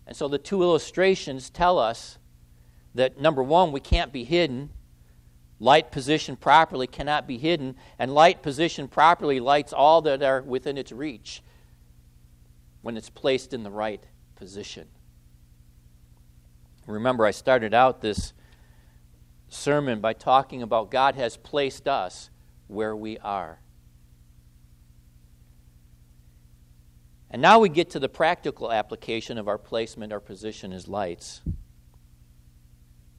And 0.07 0.17
so 0.17 0.29
the 0.29 0.39
two 0.39 0.63
illustrations 0.63 1.49
tell 1.49 1.79
us 1.79 2.19
that 2.95 3.19
number 3.19 3.43
1, 3.43 3.73
we 3.73 3.81
can't 3.81 4.13
be 4.13 4.25
hidden. 4.25 4.71
Light 5.62 5.92
positioned 5.92 6.40
properly 6.40 6.88
cannot 6.88 7.28
be 7.28 7.38
hidden, 7.38 7.76
and 7.97 8.12
light 8.12 8.42
positioned 8.42 8.90
properly 8.90 9.38
lights 9.38 9.73
all 9.73 10.02
that 10.02 10.21
are 10.21 10.42
within 10.42 10.76
its 10.76 10.90
reach 10.90 11.40
when 12.81 12.97
it's 12.97 13.09
placed 13.09 13.54
in 13.54 13.62
the 13.62 13.71
right 13.71 14.02
position. 14.35 14.88
Remember, 16.88 17.25
I 17.25 17.31
started 17.31 17.72
out 17.75 18.01
this 18.01 18.33
sermon 19.46 20.01
by 20.01 20.14
talking 20.14 20.62
about 20.62 20.90
God 20.90 21.14
has 21.14 21.37
placed 21.37 21.87
us 21.87 22.29
where 22.66 22.96
we 22.96 23.18
are. 23.18 23.61
And 27.31 27.40
now 27.40 27.61
we 27.61 27.68
get 27.68 27.88
to 27.90 28.01
the 28.01 28.09
practical 28.09 28.72
application 28.72 29.38
of 29.38 29.46
our 29.46 29.59
placement, 29.59 30.12
our 30.12 30.18
position 30.18 30.72
as 30.72 30.88
lights. 30.88 31.40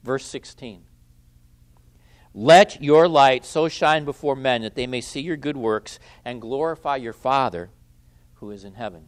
Verse 0.02 0.26
16 0.26 0.82
Let 2.36 2.82
your 2.82 3.06
light 3.06 3.44
so 3.44 3.68
shine 3.68 4.04
before 4.04 4.34
men 4.34 4.62
that 4.62 4.74
they 4.74 4.88
may 4.88 5.00
see 5.00 5.20
your 5.20 5.36
good 5.36 5.56
works 5.56 6.00
and 6.24 6.40
glorify 6.40 6.96
your 6.96 7.12
Father 7.12 7.70
who 8.34 8.50
is 8.50 8.64
in 8.64 8.74
heaven. 8.74 9.06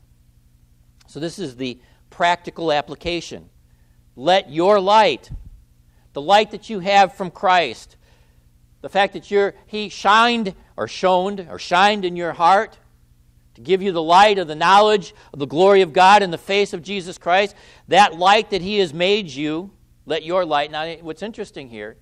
So, 1.09 1.19
this 1.19 1.39
is 1.41 1.57
the 1.57 1.81
practical 2.09 2.73
application. 2.73 3.51
Let 4.15 4.51
your 4.51 4.79
light, 4.79 5.29
the 6.13 6.23
light 6.23 6.53
that 6.53 6.71
you 6.71 6.81
have 6.81 7.15
from 7.15 7.33
Christ, 7.33 7.97
the 8.81 8.89
fact 8.89 9.13
that 9.15 9.29
you're, 9.29 9.55
He 9.67 9.89
shined 9.89 10.55
or 10.77 10.87
shone 10.87 11.49
or 11.51 11.59
shined 11.59 12.05
in 12.05 12.15
your 12.15 12.33
heart 12.33 12.79
to 13.57 13.61
give 13.61 13.83
you 13.83 13.91
the 13.91 14.03
light 14.03 14.39
of 14.39 14.47
the 14.47 14.55
knowledge 14.55 15.15
of 15.33 15.41
the 15.41 15.47
glory 15.47 15.83
of 15.83 15.93
God 15.93 16.23
in 16.23 16.31
the 16.31 16.39
face 16.39 16.73
of 16.73 16.83
Jesus 16.83 17.19
Christ, 17.19 17.57
that 17.89 18.15
light 18.15 18.51
that 18.51 18.63
He 18.63 18.79
has 18.79 18.95
made 18.95 19.29
you, 19.31 19.73
let 20.05 20.23
your 20.23 20.45
light. 20.45 20.71
Now, 20.71 20.87
what's 20.97 21.23
interesting 21.23 21.69
here, 21.69 21.97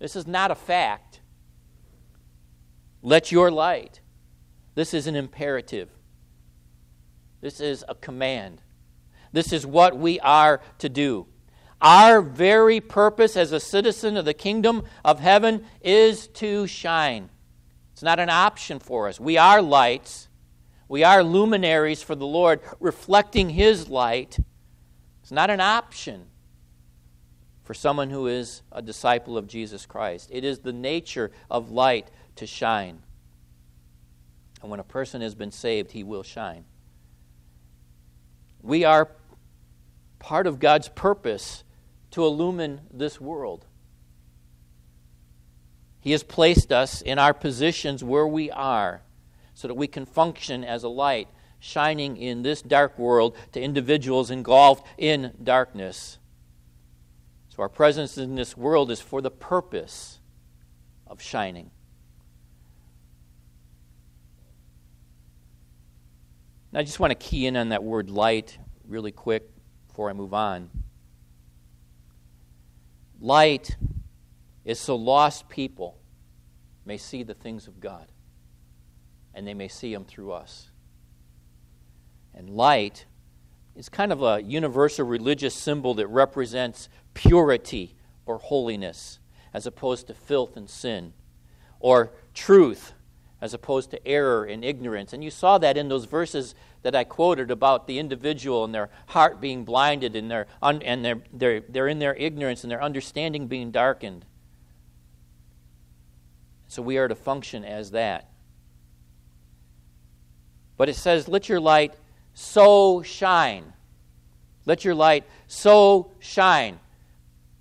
this 0.00 0.16
is 0.16 0.26
not 0.26 0.50
a 0.50 0.54
fact. 0.54 1.20
Let 3.02 3.30
your 3.30 3.50
light. 3.50 4.00
This 4.74 4.94
is 4.94 5.06
an 5.06 5.14
imperative. 5.14 5.90
This 7.40 7.60
is 7.60 7.84
a 7.86 7.94
command. 7.94 8.62
This 9.32 9.52
is 9.52 9.66
what 9.66 9.96
we 9.96 10.18
are 10.20 10.60
to 10.78 10.88
do. 10.88 11.26
Our 11.82 12.20
very 12.20 12.80
purpose 12.80 13.36
as 13.36 13.52
a 13.52 13.60
citizen 13.60 14.16
of 14.16 14.24
the 14.24 14.34
kingdom 14.34 14.84
of 15.04 15.20
heaven 15.20 15.64
is 15.82 16.28
to 16.28 16.66
shine. 16.66 17.30
It's 17.92 18.02
not 18.02 18.18
an 18.18 18.30
option 18.30 18.78
for 18.78 19.08
us. 19.08 19.20
We 19.20 19.38
are 19.38 19.62
lights. 19.62 20.28
We 20.88 21.04
are 21.04 21.22
luminaries 21.22 22.02
for 22.02 22.14
the 22.14 22.26
Lord, 22.26 22.60
reflecting 22.80 23.50
His 23.50 23.88
light. 23.88 24.38
It's 25.22 25.30
not 25.30 25.50
an 25.50 25.60
option 25.60 26.29
for 27.70 27.74
someone 27.74 28.10
who 28.10 28.26
is 28.26 28.62
a 28.72 28.82
disciple 28.82 29.38
of 29.38 29.46
Jesus 29.46 29.86
Christ. 29.86 30.28
It 30.32 30.42
is 30.42 30.58
the 30.58 30.72
nature 30.72 31.30
of 31.48 31.70
light 31.70 32.10
to 32.34 32.44
shine. 32.44 32.98
And 34.60 34.72
when 34.72 34.80
a 34.80 34.82
person 34.82 35.20
has 35.20 35.36
been 35.36 35.52
saved, 35.52 35.92
he 35.92 36.02
will 36.02 36.24
shine. 36.24 36.64
We 38.60 38.82
are 38.82 39.12
part 40.18 40.48
of 40.48 40.58
God's 40.58 40.88
purpose 40.88 41.62
to 42.10 42.24
illumine 42.24 42.80
this 42.92 43.20
world. 43.20 43.66
He 46.00 46.10
has 46.10 46.24
placed 46.24 46.72
us 46.72 47.00
in 47.00 47.20
our 47.20 47.32
positions 47.32 48.02
where 48.02 48.26
we 48.26 48.50
are 48.50 49.02
so 49.54 49.68
that 49.68 49.74
we 49.74 49.86
can 49.86 50.06
function 50.06 50.64
as 50.64 50.82
a 50.82 50.88
light 50.88 51.28
shining 51.60 52.16
in 52.16 52.42
this 52.42 52.62
dark 52.62 52.98
world 52.98 53.36
to 53.52 53.60
individuals 53.60 54.32
engulfed 54.32 54.84
in 54.98 55.34
darkness. 55.40 56.18
Our 57.60 57.68
presence 57.68 58.16
in 58.16 58.36
this 58.36 58.56
world 58.56 58.90
is 58.90 59.00
for 59.00 59.20
the 59.20 59.30
purpose 59.30 60.18
of 61.06 61.20
shining. 61.20 61.70
I 66.72 66.82
just 66.84 67.00
want 67.00 67.10
to 67.10 67.16
key 67.16 67.46
in 67.46 67.56
on 67.56 67.70
that 67.70 67.84
word 67.84 68.08
light 68.08 68.56
really 68.86 69.12
quick 69.12 69.50
before 69.88 70.08
I 70.08 70.14
move 70.14 70.32
on. 70.32 70.70
Light 73.20 73.76
is 74.64 74.78
so 74.78 74.96
lost 74.96 75.48
people 75.48 75.98
may 76.86 76.96
see 76.96 77.22
the 77.22 77.34
things 77.34 77.66
of 77.66 77.80
God, 77.80 78.06
and 79.34 79.46
they 79.46 79.52
may 79.52 79.68
see 79.68 79.92
them 79.92 80.04
through 80.04 80.32
us. 80.32 80.70
And 82.34 82.48
light 82.48 83.04
is 83.76 83.88
kind 83.88 84.12
of 84.12 84.22
a 84.22 84.40
universal 84.42 85.04
religious 85.06 85.54
symbol 85.54 85.94
that 85.94 86.06
represents 86.06 86.88
purity 87.14 87.94
or 88.26 88.38
holiness 88.38 89.18
as 89.52 89.66
opposed 89.66 90.06
to 90.06 90.14
filth 90.14 90.56
and 90.56 90.70
sin, 90.70 91.12
or 91.80 92.12
truth 92.34 92.92
as 93.40 93.54
opposed 93.54 93.90
to 93.90 94.06
error 94.06 94.44
and 94.44 94.64
ignorance. 94.64 95.12
And 95.12 95.24
you 95.24 95.30
saw 95.30 95.58
that 95.58 95.76
in 95.76 95.88
those 95.88 96.04
verses 96.04 96.54
that 96.82 96.94
I 96.94 97.04
quoted 97.04 97.50
about 97.50 97.86
the 97.86 97.98
individual 97.98 98.64
and 98.64 98.74
their 98.74 98.90
heart 99.06 99.40
being 99.40 99.64
blinded 99.64 100.14
and, 100.14 100.30
their 100.30 100.46
and 100.62 101.04
they're, 101.04 101.22
they're, 101.32 101.60
they're 101.60 101.88
in 101.88 101.98
their 101.98 102.14
ignorance 102.14 102.64
and 102.64 102.70
their 102.70 102.82
understanding 102.82 103.46
being 103.46 103.70
darkened. 103.70 104.24
So 106.68 106.82
we 106.82 106.98
are 106.98 107.08
to 107.08 107.14
function 107.14 107.64
as 107.64 107.90
that. 107.90 108.28
But 110.76 110.88
it 110.88 110.94
says, 110.94 111.26
Let 111.28 111.48
your 111.48 111.60
light 111.60 111.94
so 112.32 113.02
shine. 113.02 113.72
Let 114.66 114.84
your 114.84 114.94
light 114.94 115.24
so 115.46 116.12
shine. 116.20 116.78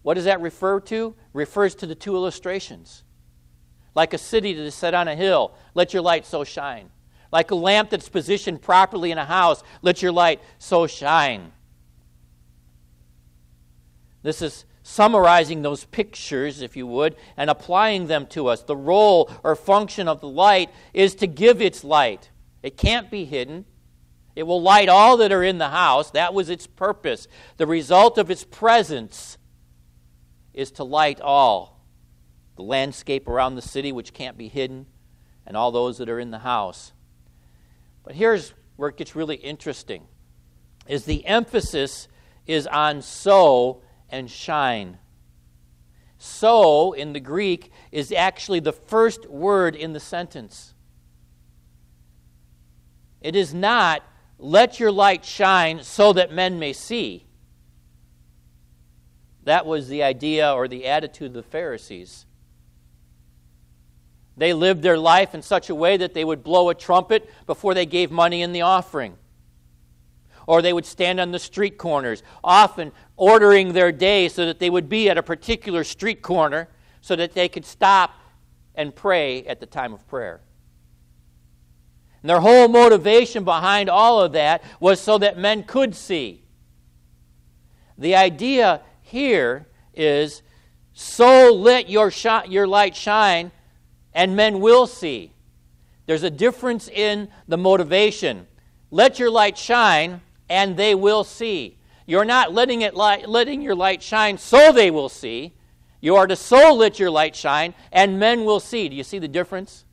What 0.01 0.13
does 0.13 0.25
that 0.25 0.41
refer 0.41 0.79
to? 0.81 1.15
Refers 1.33 1.75
to 1.75 1.85
the 1.85 1.95
two 1.95 2.15
illustrations. 2.15 3.03
Like 3.95 4.13
a 4.13 4.17
city 4.17 4.53
that 4.53 4.63
is 4.63 4.75
set 4.75 4.93
on 4.93 5.07
a 5.07 5.15
hill, 5.15 5.53
let 5.73 5.93
your 5.93 6.01
light 6.01 6.25
so 6.25 6.43
shine. 6.43 6.89
Like 7.31 7.51
a 7.51 7.55
lamp 7.55 7.89
that's 7.89 8.09
positioned 8.09 8.61
properly 8.61 9.11
in 9.11 9.17
a 9.17 9.25
house, 9.25 9.63
let 9.81 10.01
your 10.01 10.11
light 10.11 10.41
so 10.57 10.87
shine. 10.87 11.51
This 14.23 14.41
is 14.41 14.65
summarizing 14.83 15.61
those 15.61 15.85
pictures, 15.85 16.61
if 16.61 16.75
you 16.75 16.87
would, 16.87 17.15
and 17.37 17.49
applying 17.49 18.07
them 18.07 18.25
to 18.27 18.47
us. 18.47 18.63
The 18.63 18.75
role 18.75 19.29
or 19.43 19.55
function 19.55 20.07
of 20.07 20.21
the 20.21 20.27
light 20.27 20.69
is 20.93 21.15
to 21.15 21.27
give 21.27 21.61
its 21.61 21.83
light. 21.83 22.31
It 22.63 22.77
can't 22.77 23.11
be 23.11 23.25
hidden. 23.25 23.65
It 24.35 24.43
will 24.43 24.61
light 24.61 24.89
all 24.89 25.17
that 25.17 25.31
are 25.31 25.43
in 25.43 25.57
the 25.57 25.69
house. 25.69 26.11
That 26.11 26.33
was 26.33 26.49
its 26.49 26.67
purpose. 26.67 27.27
The 27.57 27.67
result 27.67 28.17
of 28.17 28.31
its 28.31 28.43
presence 28.43 29.37
is 30.59 30.71
to 30.71 30.83
light 30.83 31.21
all 31.21 31.79
the 32.57 32.63
landscape 32.63 33.29
around 33.29 33.55
the 33.55 33.61
city, 33.61 33.93
which 33.93 34.13
can't 34.13 34.37
be 34.37 34.49
hidden, 34.49 34.85
and 35.45 35.55
all 35.55 35.71
those 35.71 35.99
that 35.99 36.09
are 36.09 36.19
in 36.19 36.31
the 36.31 36.39
house. 36.39 36.91
But 38.03 38.15
here's 38.15 38.53
where 38.75 38.89
it 38.89 38.97
gets 38.97 39.15
really 39.15 39.37
interesting 39.37 40.05
is 40.85 41.05
the 41.05 41.25
emphasis 41.25 42.09
is 42.45 42.67
on 42.67 43.01
so 43.01 43.81
and 44.09 44.29
shine. 44.29 44.97
So 46.17 46.91
in 46.91 47.13
the 47.13 47.21
Greek 47.21 47.71
is 47.93 48.11
actually 48.11 48.59
the 48.59 48.73
first 48.73 49.29
word 49.29 49.77
in 49.77 49.93
the 49.93 49.99
sentence. 50.01 50.73
It 53.21 53.33
is 53.33 53.53
not, 53.53 54.03
let 54.37 54.77
your 54.77 54.91
light 54.91 55.23
shine 55.23 55.83
so 55.83 56.11
that 56.11 56.33
men 56.33 56.59
may 56.59 56.73
see. 56.73 57.28
That 59.49 59.65
was 59.65 59.87
the 59.87 60.03
idea 60.03 60.53
or 60.53 60.67
the 60.67 60.85
attitude 60.85 61.29
of 61.29 61.33
the 61.33 61.41
Pharisees. 61.41 62.27
They 64.37 64.53
lived 64.53 64.83
their 64.83 64.99
life 64.99 65.33
in 65.33 65.41
such 65.41 65.71
a 65.71 65.75
way 65.75 65.97
that 65.97 66.13
they 66.13 66.23
would 66.23 66.43
blow 66.43 66.69
a 66.69 66.75
trumpet 66.75 67.27
before 67.47 67.73
they 67.73 67.87
gave 67.87 68.11
money 68.11 68.43
in 68.43 68.51
the 68.51 68.61
offering. 68.61 69.17
Or 70.45 70.61
they 70.61 70.71
would 70.71 70.85
stand 70.85 71.19
on 71.19 71.31
the 71.31 71.39
street 71.39 71.79
corners, 71.79 72.21
often 72.43 72.91
ordering 73.17 73.73
their 73.73 73.91
day 73.91 74.29
so 74.29 74.45
that 74.45 74.59
they 74.59 74.69
would 74.69 74.87
be 74.87 75.09
at 75.09 75.17
a 75.17 75.23
particular 75.23 75.83
street 75.83 76.21
corner 76.21 76.67
so 77.01 77.15
that 77.15 77.33
they 77.33 77.49
could 77.49 77.65
stop 77.65 78.11
and 78.75 78.95
pray 78.95 79.47
at 79.47 79.59
the 79.59 79.65
time 79.65 79.93
of 79.93 80.07
prayer. 80.07 80.41
And 82.21 82.29
their 82.29 82.41
whole 82.41 82.67
motivation 82.67 83.45
behind 83.45 83.89
all 83.89 84.21
of 84.21 84.33
that 84.33 84.61
was 84.79 85.01
so 85.01 85.17
that 85.17 85.39
men 85.39 85.63
could 85.63 85.95
see. 85.95 86.43
The 87.97 88.15
idea 88.15 88.81
here 89.09 89.67
is 89.93 90.41
so 90.93 91.53
let 91.53 91.89
your, 91.89 92.11
your 92.47 92.67
light 92.67 92.95
shine 92.95 93.51
and 94.13 94.35
men 94.35 94.59
will 94.59 94.87
see. 94.87 95.33
There's 96.05 96.23
a 96.23 96.29
difference 96.29 96.87
in 96.87 97.29
the 97.47 97.57
motivation. 97.57 98.47
Let 98.91 99.19
your 99.19 99.29
light 99.29 99.57
shine, 99.57 100.21
and 100.49 100.75
they 100.75 100.95
will 100.95 101.23
see. 101.23 101.77
You're 102.07 102.25
not 102.25 102.51
letting, 102.51 102.81
it 102.81 102.95
light, 102.95 103.29
letting 103.29 103.61
your 103.61 103.75
light 103.75 104.01
shine 104.01 104.37
so 104.37 104.71
they 104.71 104.89
will 104.89 105.09
see. 105.09 105.53
You 106.01 106.15
are 106.15 106.25
to 106.25 106.35
so 106.35 106.73
let 106.73 106.99
your 106.99 107.11
light 107.11 107.35
shine, 107.35 107.75
and 107.91 108.19
men 108.19 108.45
will 108.45 108.59
see. 108.59 108.89
Do 108.89 108.95
you 108.95 109.03
see 109.03 109.19
the 109.19 109.27
difference? 109.27 109.85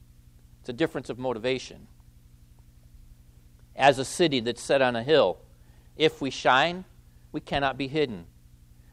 It's 0.60 0.70
a 0.70 0.72
difference 0.72 1.10
of 1.10 1.18
motivation. 1.18 1.86
As 3.74 3.98
a 3.98 4.04
city 4.04 4.40
that's 4.40 4.62
set 4.62 4.80
on 4.80 4.96
a 4.96 5.02
hill, 5.02 5.38
if 5.96 6.22
we 6.22 6.30
shine, 6.30 6.84
we 7.32 7.40
cannot 7.40 7.76
be 7.76 7.88
hidden. 7.88 8.24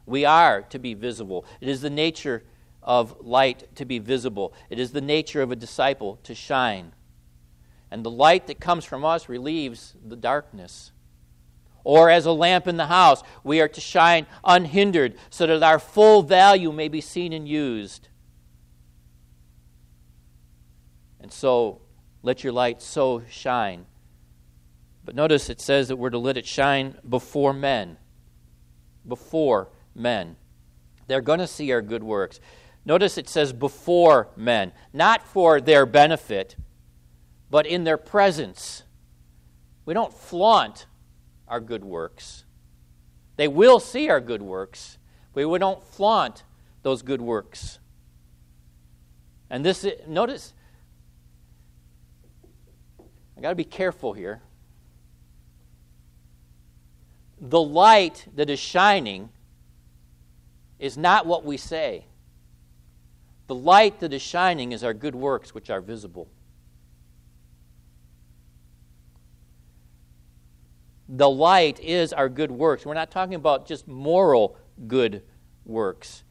We 0.06 0.26
are 0.26 0.62
to 0.63 0.80
be 0.80 0.94
visible. 0.94 1.46
It 1.62 1.70
is 1.70 1.82
the 1.82 1.89
nature 1.89 2.44
of 2.82 3.16
light 3.22 3.76
to 3.76 3.86
be 3.86 4.00
visible. 4.00 4.54
It 4.70 4.80
is 4.80 4.92
the 4.92 5.02
nature 5.02 5.42
of 5.42 5.52
a 5.52 5.56
disciple 5.56 6.20
to 6.24 6.36
shine. 6.36 6.94
And 7.89 8.04
the 8.04 8.12
light 8.12 8.48
that 8.48 8.60
comes 8.60 8.86
from 8.86 9.06
us 9.06 9.30
relieves 9.30 9.96
the 10.06 10.16
darkness. 10.16 10.92
Or 11.84 12.10
as 12.10 12.26
a 12.26 12.32
lamp 12.32 12.68
in 12.68 12.78
the 12.78 12.88
house, 12.88 13.24
we 13.44 13.62
are 13.62 13.68
to 13.68 13.82
shine 13.82 14.26
unhindered 14.44 15.16
so 15.30 15.46
that 15.48 15.63
our 15.63 15.80
full 15.80 16.24
value 16.24 16.72
may 16.72 16.88
be 16.88 17.02
seen 17.02 17.34
and 17.34 17.48
used. 17.48 18.08
And 21.20 21.32
so, 21.32 21.82
let 22.22 22.44
your 22.44 22.54
light 22.54 22.82
so 22.82 23.24
shine. 23.30 23.86
But 25.06 25.16
notice 25.16 25.50
it 25.50 25.60
says 25.62 25.89
that 25.89 25.98
we're 25.98 26.10
to 26.10 26.18
let 26.18 26.38
it 26.38 26.46
shine 26.46 26.98
before 27.08 27.54
men. 27.54 27.98
Before 29.06 29.70
men. 29.95 30.36
They're 31.08 31.21
going 31.21 31.39
to 31.39 31.47
see 31.47 31.71
our 31.71 31.82
good 31.82 32.03
works. 32.03 32.39
Notice 32.86 33.17
it 33.17 33.29
says 33.29 33.53
before 33.53 34.29
men, 34.36 34.71
not 34.91 35.25
for 35.25 35.62
their 35.62 35.86
benefit, 35.86 36.56
but 37.49 37.65
in 37.65 37.84
their 37.84 37.97
presence. 37.97 38.84
We 39.86 39.93
don't 39.93 40.13
flaunt 40.13 40.86
our 41.47 41.60
good 41.60 41.84
works. 41.84 42.45
They 43.36 43.47
will 43.47 43.79
see 43.79 44.10
our 44.10 44.21
good 44.21 44.41
works, 44.41 44.97
but 45.34 45.47
we 45.47 45.60
don't 45.60 45.84
flaunt 45.84 46.43
those 46.84 47.01
good 47.01 47.21
works. 47.21 47.79
And 49.49 49.65
this, 49.65 49.86
notice, 50.08 50.53
I 53.38 53.41
got 53.41 53.49
to 53.49 53.56
be 53.56 53.63
careful 53.63 54.13
here. 54.13 54.41
The 57.39 57.62
light 57.62 58.25
that 58.36 58.49
is 58.49 58.60
shining 58.60 59.29
is 60.84 60.98
not 60.98 61.26
what 61.26 61.46
we 61.46 61.56
say. 61.56 62.06
The 63.48 63.56
light 63.56 64.02
that 64.02 64.12
is 64.12 64.22
shining 64.22 64.74
is 64.74 64.84
our 64.84 64.93
good 64.93 65.15
works, 65.15 65.56
which 65.56 65.69
are 65.69 65.80
visible. 65.80 66.28
The 71.08 71.30
light 71.30 71.80
is 71.80 72.12
our 72.12 72.28
good 72.28 72.52
works. 72.52 72.86
We're 72.86 72.96
not 72.96 73.12
talking 73.12 73.36
about 73.36 73.65
just 73.65 73.88
moral 73.88 74.58
good 74.86 75.24
works. 75.63 76.26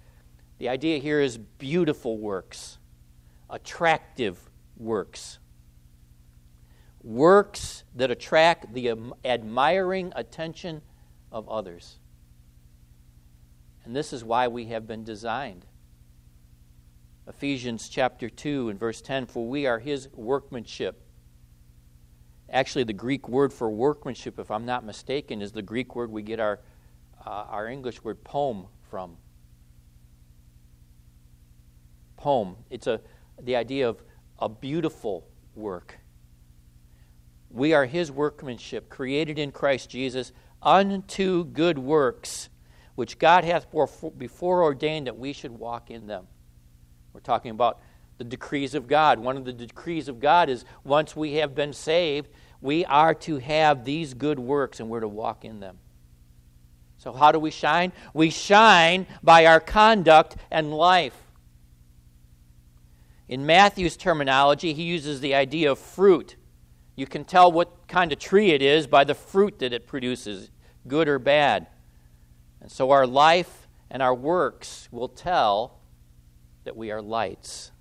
The 0.58 0.68
idea 0.68 0.98
here 0.98 1.22
is 1.22 1.38
beautiful 1.38 2.18
works, 2.18 2.76
attractive 3.48 4.38
works. 4.76 5.38
Works 7.02 7.84
that 7.94 8.10
attract 8.10 8.74
the 8.74 8.94
admiring 9.24 10.12
attention 10.14 10.82
of 11.30 11.48
others. 11.48 11.96
And 13.84 13.94
this 13.96 14.12
is 14.12 14.24
why 14.24 14.48
we 14.48 14.66
have 14.66 14.86
been 14.86 15.04
designed. 15.04 15.66
Ephesians 17.26 17.88
chapter 17.88 18.28
2 18.28 18.68
and 18.68 18.78
verse 18.78 19.00
10 19.00 19.26
For 19.26 19.46
we 19.46 19.66
are 19.66 19.78
his 19.78 20.08
workmanship. 20.12 21.02
Actually, 22.50 22.84
the 22.84 22.92
Greek 22.92 23.28
word 23.28 23.52
for 23.52 23.70
workmanship, 23.70 24.38
if 24.38 24.50
I'm 24.50 24.66
not 24.66 24.84
mistaken, 24.84 25.40
is 25.40 25.52
the 25.52 25.62
Greek 25.62 25.94
word 25.94 26.10
we 26.10 26.22
get 26.22 26.38
our, 26.38 26.60
uh, 27.24 27.46
our 27.48 27.68
English 27.68 28.04
word 28.04 28.22
poem 28.24 28.66
from. 28.90 29.16
Poem. 32.16 32.56
It's 32.70 32.86
a, 32.86 33.00
the 33.40 33.56
idea 33.56 33.88
of 33.88 34.02
a 34.38 34.48
beautiful 34.48 35.26
work. 35.54 35.98
We 37.50 37.72
are 37.72 37.86
his 37.86 38.10
workmanship, 38.10 38.88
created 38.88 39.38
in 39.38 39.50
Christ 39.52 39.88
Jesus 39.88 40.32
unto 40.62 41.44
good 41.44 41.78
works, 41.78 42.48
which 43.02 43.18
God 43.18 43.42
hath 43.42 43.66
before 44.16 44.62
ordained 44.62 45.08
that 45.08 45.18
we 45.18 45.32
should 45.32 45.50
walk 45.50 45.90
in 45.90 46.06
them. 46.06 46.28
We're 47.12 47.18
talking 47.18 47.50
about 47.50 47.80
the 48.18 48.22
decrees 48.22 48.76
of 48.76 48.86
God. 48.86 49.18
One 49.18 49.36
of 49.36 49.44
the 49.44 49.52
decrees 49.52 50.06
of 50.06 50.20
God 50.20 50.48
is 50.48 50.64
once 50.84 51.16
we 51.16 51.32
have 51.38 51.52
been 51.52 51.72
saved, 51.72 52.28
we 52.60 52.84
are 52.84 53.12
to 53.14 53.38
have 53.38 53.84
these 53.84 54.14
good 54.14 54.38
works 54.38 54.78
and 54.78 54.88
we're 54.88 55.00
to 55.00 55.08
walk 55.08 55.44
in 55.44 55.58
them. 55.58 55.78
So, 56.96 57.12
how 57.12 57.32
do 57.32 57.40
we 57.40 57.50
shine? 57.50 57.90
We 58.14 58.30
shine 58.30 59.08
by 59.20 59.46
our 59.46 59.58
conduct 59.58 60.36
and 60.48 60.72
life. 60.72 61.20
In 63.26 63.44
Matthew's 63.46 63.96
terminology, 63.96 64.74
he 64.74 64.84
uses 64.84 65.20
the 65.20 65.34
idea 65.34 65.72
of 65.72 65.80
fruit. 65.80 66.36
You 66.94 67.08
can 67.08 67.24
tell 67.24 67.50
what 67.50 67.88
kind 67.88 68.12
of 68.12 68.20
tree 68.20 68.52
it 68.52 68.62
is 68.62 68.86
by 68.86 69.02
the 69.02 69.16
fruit 69.16 69.58
that 69.58 69.72
it 69.72 69.88
produces, 69.88 70.52
good 70.86 71.08
or 71.08 71.18
bad. 71.18 71.66
And 72.62 72.70
so, 72.70 72.92
our 72.92 73.06
life 73.06 73.66
and 73.90 74.00
our 74.02 74.14
works 74.14 74.88
will 74.92 75.08
tell 75.08 75.80
that 76.64 76.76
we 76.76 76.92
are 76.92 77.02
lights. 77.02 77.72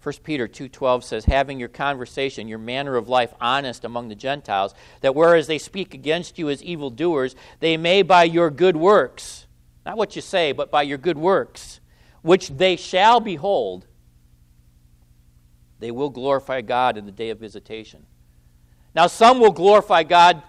1 0.00 0.14
Peter 0.22 0.46
2:12 0.46 1.02
says 1.02 1.24
having 1.24 1.58
your 1.58 1.68
conversation 1.68 2.46
your 2.46 2.60
manner 2.60 2.94
of 2.94 3.08
life 3.08 3.34
honest 3.40 3.84
among 3.84 4.08
the 4.08 4.14
Gentiles 4.14 4.72
that 5.00 5.16
whereas 5.16 5.48
they 5.48 5.58
speak 5.58 5.94
against 5.94 6.38
you 6.38 6.48
as 6.48 6.62
evildoers 6.62 7.34
they 7.58 7.76
may 7.76 8.02
by 8.02 8.22
your 8.22 8.48
good 8.48 8.76
works 8.76 9.48
not 9.84 9.96
what 9.96 10.14
you 10.14 10.22
say 10.22 10.52
but 10.52 10.70
by 10.70 10.82
your 10.82 10.96
good 10.96 11.18
works 11.18 11.80
which 12.22 12.50
they 12.50 12.76
shall 12.76 13.18
behold 13.18 13.88
they 15.80 15.90
will 15.90 16.10
glorify 16.10 16.60
God 16.60 16.96
in 16.96 17.04
the 17.04 17.12
day 17.12 17.30
of 17.30 17.40
visitation. 17.40 18.06
Now 18.94 19.08
some 19.08 19.40
will 19.40 19.50
glorify 19.50 20.04
God 20.04 20.40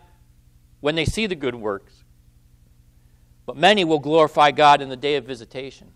when 0.81 0.93
they 0.93 1.05
see 1.05 1.25
the 1.25 1.35
good 1.35 1.55
works 1.55 1.96
but 3.47 3.55
many 3.55 3.85
will 3.85 3.97
glorify 3.97 4.51
God 4.51 4.81
in 4.81 4.89
the 4.89 4.97
day 4.97 5.15
of 5.15 5.25
visitation. 5.25 5.93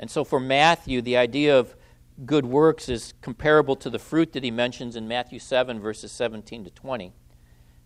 And 0.00 0.10
so 0.10 0.24
for 0.24 0.40
Matthew, 0.40 1.00
the 1.00 1.16
idea 1.16 1.56
of 1.56 1.76
good 2.26 2.44
works 2.44 2.88
is 2.88 3.14
comparable 3.22 3.76
to 3.76 3.88
the 3.88 4.00
fruit 4.00 4.32
that 4.32 4.42
he 4.42 4.50
mentions 4.50 4.96
in 4.96 5.06
Matthew 5.06 5.38
7, 5.38 5.78
verses 5.78 6.10
17 6.10 6.64
to 6.64 6.70
20. 6.70 7.12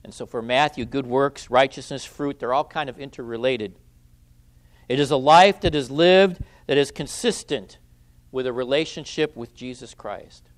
And 0.03 0.15
so 0.15 0.25
for 0.25 0.41
Matthew, 0.41 0.87
good 0.87 1.07
works, 1.07 1.51
righteousness, 1.51 2.07
fruit, 2.07 2.39
they're 2.39 2.55
all 2.55 2.65
kind 2.65 2.89
of 2.89 2.99
interrelated. 2.99 3.79
It 4.89 4.99
is 4.99 5.11
a 5.11 5.17
life 5.17 5.61
that 5.61 5.75
is 5.75 5.91
lived 5.91 6.43
that 6.67 6.79
is 6.79 6.91
consistent 6.91 7.77
with 8.33 8.47
a 8.47 8.53
relationship 8.53 9.37
with 9.37 9.55
Jesus 9.55 9.93
Christ. 9.93 10.49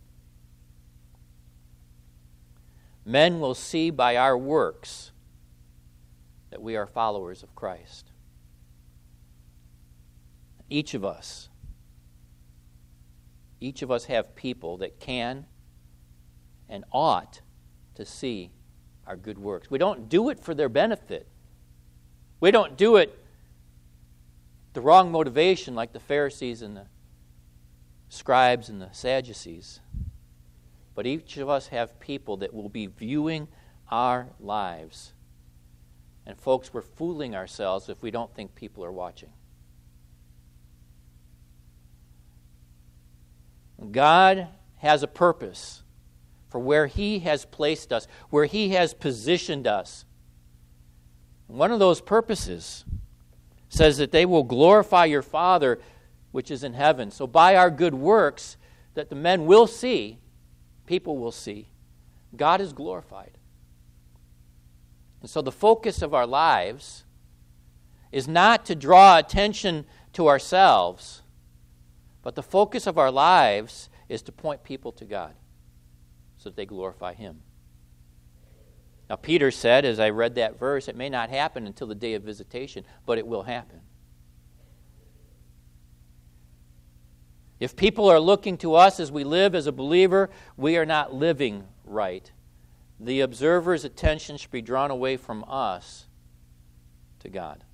Men 3.04 3.40
will 3.40 3.54
see 3.54 3.90
by 3.90 4.16
our 4.16 4.38
works 4.38 5.10
that 6.50 6.62
we 6.62 6.76
are 6.76 6.86
followers 6.86 7.42
of 7.42 7.54
Christ. 7.54 8.10
Each 10.70 10.94
of 10.94 11.04
us, 11.04 11.48
each 13.60 13.82
of 13.82 13.90
us 13.90 14.04
have 14.06 14.34
people 14.34 14.76
that 14.78 15.00
can 15.00 15.46
and 16.68 16.84
ought 16.92 17.40
to 17.94 18.04
see 18.04 18.50
our 19.06 19.16
good 19.16 19.38
works. 19.38 19.70
We 19.70 19.78
don't 19.78 20.08
do 20.08 20.28
it 20.28 20.38
for 20.38 20.54
their 20.54 20.68
benefit. 20.68 21.26
We 22.40 22.50
don't 22.50 22.76
do 22.76 22.96
it 22.96 23.18
the 24.74 24.80
wrong 24.80 25.10
motivation 25.10 25.74
like 25.74 25.92
the 25.92 26.00
Pharisees 26.00 26.62
and 26.62 26.76
the 26.76 26.86
scribes 28.08 28.68
and 28.68 28.80
the 28.80 28.90
Sadducees. 28.92 29.80
But 30.94 31.06
each 31.06 31.36
of 31.38 31.48
us 31.48 31.68
have 31.68 31.98
people 31.98 32.36
that 32.38 32.52
will 32.52 32.68
be 32.68 32.86
viewing 32.86 33.48
our 33.90 34.28
lives. 34.38 35.14
And, 36.28 36.38
folks, 36.38 36.74
we're 36.74 36.82
fooling 36.82 37.34
ourselves 37.34 37.88
if 37.88 38.02
we 38.02 38.10
don't 38.10 38.32
think 38.34 38.54
people 38.54 38.84
are 38.84 38.92
watching. 38.92 39.30
God 43.90 44.48
has 44.76 45.02
a 45.02 45.06
purpose 45.06 45.82
for 46.50 46.58
where 46.58 46.86
He 46.86 47.20
has 47.20 47.46
placed 47.46 47.94
us, 47.94 48.06
where 48.28 48.44
He 48.44 48.70
has 48.70 48.92
positioned 48.92 49.66
us. 49.66 50.04
One 51.46 51.72
of 51.72 51.78
those 51.78 52.02
purposes 52.02 52.84
says 53.70 53.96
that 53.96 54.12
they 54.12 54.26
will 54.26 54.44
glorify 54.44 55.06
your 55.06 55.22
Father 55.22 55.80
which 56.30 56.50
is 56.50 56.62
in 56.62 56.74
heaven. 56.74 57.10
So, 57.10 57.26
by 57.26 57.56
our 57.56 57.70
good 57.70 57.94
works, 57.94 58.58
that 58.92 59.08
the 59.08 59.16
men 59.16 59.46
will 59.46 59.66
see, 59.66 60.18
people 60.84 61.16
will 61.16 61.32
see, 61.32 61.68
God 62.36 62.60
is 62.60 62.74
glorified. 62.74 63.37
And 65.20 65.28
so, 65.28 65.42
the 65.42 65.52
focus 65.52 66.02
of 66.02 66.14
our 66.14 66.26
lives 66.26 67.04
is 68.12 68.28
not 68.28 68.64
to 68.66 68.74
draw 68.74 69.18
attention 69.18 69.84
to 70.12 70.28
ourselves, 70.28 71.22
but 72.22 72.34
the 72.34 72.42
focus 72.42 72.86
of 72.86 72.98
our 72.98 73.10
lives 73.10 73.88
is 74.08 74.22
to 74.22 74.32
point 74.32 74.64
people 74.64 74.92
to 74.92 75.04
God 75.04 75.34
so 76.36 76.48
that 76.48 76.56
they 76.56 76.66
glorify 76.66 77.14
Him. 77.14 77.42
Now, 79.10 79.16
Peter 79.16 79.50
said, 79.50 79.84
as 79.84 79.98
I 79.98 80.10
read 80.10 80.34
that 80.34 80.58
verse, 80.58 80.86
it 80.86 80.96
may 80.96 81.08
not 81.08 81.30
happen 81.30 81.66
until 81.66 81.86
the 81.86 81.94
day 81.94 82.14
of 82.14 82.22
visitation, 82.22 82.84
but 83.06 83.18
it 83.18 83.26
will 83.26 83.42
happen. 83.42 83.80
If 87.58 87.74
people 87.74 88.08
are 88.08 88.20
looking 88.20 88.56
to 88.58 88.74
us 88.74 89.00
as 89.00 89.10
we 89.10 89.24
live 89.24 89.54
as 89.54 89.66
a 89.66 89.72
believer, 89.72 90.30
we 90.56 90.76
are 90.76 90.86
not 90.86 91.12
living 91.12 91.64
right. 91.84 92.30
The 93.00 93.20
observer's 93.20 93.84
attention 93.84 94.36
should 94.36 94.50
be 94.50 94.62
drawn 94.62 94.90
away 94.90 95.16
from 95.16 95.44
us 95.46 96.06
to 97.20 97.28
God. 97.28 97.64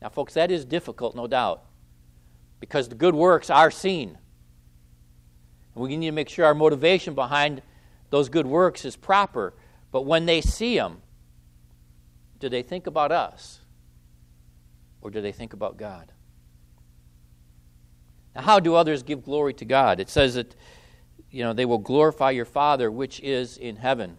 Now, 0.00 0.08
folks, 0.08 0.34
that 0.34 0.50
is 0.50 0.64
difficult, 0.64 1.14
no 1.14 1.26
doubt, 1.28 1.62
because 2.58 2.88
the 2.88 2.96
good 2.96 3.14
works 3.14 3.50
are 3.50 3.70
seen. 3.70 4.18
And 5.74 5.82
we 5.82 5.96
need 5.96 6.06
to 6.06 6.12
make 6.12 6.28
sure 6.28 6.44
our 6.44 6.54
motivation 6.54 7.14
behind 7.14 7.62
those 8.10 8.28
good 8.28 8.46
works 8.46 8.84
is 8.84 8.96
proper. 8.96 9.54
But 9.92 10.02
when 10.02 10.26
they 10.26 10.40
see 10.40 10.76
them, 10.76 11.02
do 12.40 12.48
they 12.48 12.62
think 12.62 12.86
about 12.86 13.12
us? 13.12 13.60
Or 15.00 15.10
do 15.10 15.20
they 15.20 15.32
think 15.32 15.52
about 15.52 15.76
God? 15.76 16.10
Now, 18.34 18.42
how 18.42 18.60
do 18.60 18.74
others 18.74 19.02
give 19.02 19.24
glory 19.24 19.54
to 19.54 19.64
God? 19.64 20.00
It 20.00 20.10
says 20.10 20.34
that, 20.34 20.56
you 21.30 21.44
know, 21.44 21.52
they 21.52 21.64
will 21.64 21.78
glorify 21.78 22.30
your 22.30 22.44
Father 22.44 22.90
which 22.90 23.20
is 23.20 23.56
in 23.56 23.76
heaven. 23.76 24.18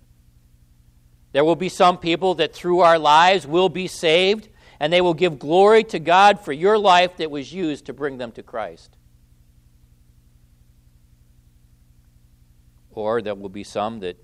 There 1.34 1.44
will 1.44 1.56
be 1.56 1.70
some 1.70 1.98
people 1.98 2.36
that 2.36 2.54
through 2.54 2.80
our 2.80 2.98
lives 2.98 3.46
will 3.46 3.68
be 3.68 3.88
saved, 3.88 4.50
and 4.80 4.94
they 4.94 5.02
will 5.02 5.16
give 5.16 5.40
glory 5.40 5.84
to 5.86 6.00
God 6.00 6.40
for 6.40 6.54
your 6.54 6.78
life 6.78 7.18
that 7.18 7.32
was 7.32 7.52
used 7.52 7.86
to 7.88 7.94
bring 7.94 8.18
them 8.18 8.32
to 8.34 8.44
Christ. 8.44 8.96
Or 12.92 13.22
there 13.22 13.34
will 13.34 13.50
be 13.50 13.64
some 13.64 14.00
that 14.02 14.16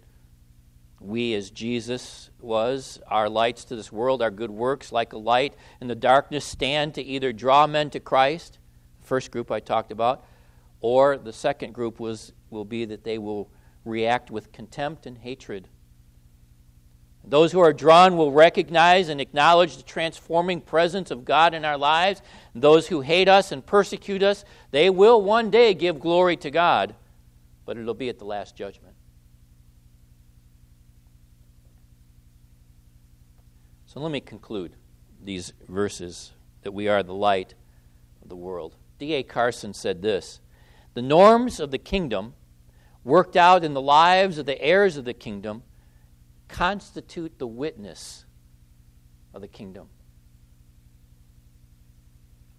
we, 1.00 1.34
as 1.34 1.50
Jesus 1.50 2.30
was, 2.40 3.02
our 3.08 3.28
lights 3.28 3.66
to 3.66 3.76
this 3.76 3.92
world, 3.92 4.22
our 4.22 4.30
good 4.30 4.52
works, 4.52 4.92
like 4.92 5.14
a 5.14 5.18
light 5.18 5.56
in 5.82 5.88
the 5.88 5.96
darkness, 5.96 6.46
stand 6.46 6.94
to 6.94 7.02
either 7.02 7.34
draw 7.34 7.66
men 7.66 7.90
to 7.90 8.00
Christ, 8.00 8.60
the 9.02 9.08
first 9.08 9.32
group 9.32 9.50
I 9.50 9.62
talked 9.62 9.92
about, 9.92 10.26
or 10.82 11.18
the 11.18 11.34
second 11.34 11.74
group 11.74 12.00
was, 12.00 12.34
will 12.52 12.66
be 12.66 12.86
that 12.86 13.04
they 13.04 13.18
will 13.18 13.50
react 13.84 14.30
with 14.30 14.52
contempt 14.52 15.08
and 15.08 15.18
hatred. 15.18 15.70
Those 17.30 17.52
who 17.52 17.60
are 17.60 17.74
drawn 17.74 18.18
will 18.18 18.32
recognize 18.32 19.08
and 19.08 19.22
acknowledge 19.22 19.78
the 19.78 19.84
transforming 19.84 20.62
presence 20.62 21.12
of 21.12 21.26
God 21.26 21.54
in 21.54 21.64
our 21.64 21.78
lives. 21.78 22.24
Those 22.56 22.88
who 22.88 23.02
hate 23.02 23.30
us 23.30 23.52
and 23.52 23.64
persecute 23.64 24.24
us, 24.24 24.44
they 24.72 24.90
will 24.90 25.22
one 25.22 25.52
day 25.52 25.76
give 25.76 26.00
glory 26.00 26.36
to 26.38 26.50
God, 26.50 26.96
but 27.66 27.78
it'll 27.78 27.94
be 27.94 28.10
at 28.10 28.18
the 28.18 28.26
last 28.26 28.56
judgment. 28.56 28.96
So 33.86 34.00
let 34.00 34.12
me 34.12 34.22
conclude 34.22 34.74
these 35.24 35.54
verses 35.68 36.32
that 36.64 36.72
we 36.72 36.88
are 36.88 37.04
the 37.04 37.14
light 37.14 37.54
of 38.24 38.30
the 38.30 38.36
world. 38.36 38.76
D.A. 38.98 39.22
Carson 39.22 39.76
said 39.76 40.02
this 40.02 40.40
The 40.96 41.04
norms 41.04 41.60
of 41.60 41.70
the 41.70 41.78
kingdom, 41.78 42.34
worked 43.04 43.38
out 43.38 43.64
in 43.64 43.76
the 43.76 43.82
lives 43.82 44.40
of 44.40 44.48
the 44.48 44.60
heirs 44.62 44.98
of 44.98 45.06
the 45.06 45.14
kingdom, 45.14 45.62
constitute 46.50 47.40
the 47.40 47.48
witness 47.48 48.26
of 49.34 49.42
the 49.42 49.48
kingdom. 49.48 49.88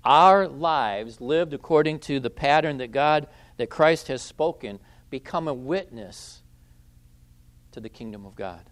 Our 0.03 0.49
lives, 0.49 1.21
lived 1.21 1.53
according 1.53 1.99
to 2.01 2.21
the 2.21 2.31
pattern 2.31 2.79
that 2.79 2.91
God, 2.91 3.27
that 3.59 3.69
Christ 3.69 4.09
has 4.09 4.23
spoken, 4.23 4.79
become 5.11 5.47
a 5.47 5.53
witness 5.53 6.43
to 7.73 7.81
the 7.81 7.91
kingdom 7.91 8.25
of 8.25 8.35
God. 8.35 8.71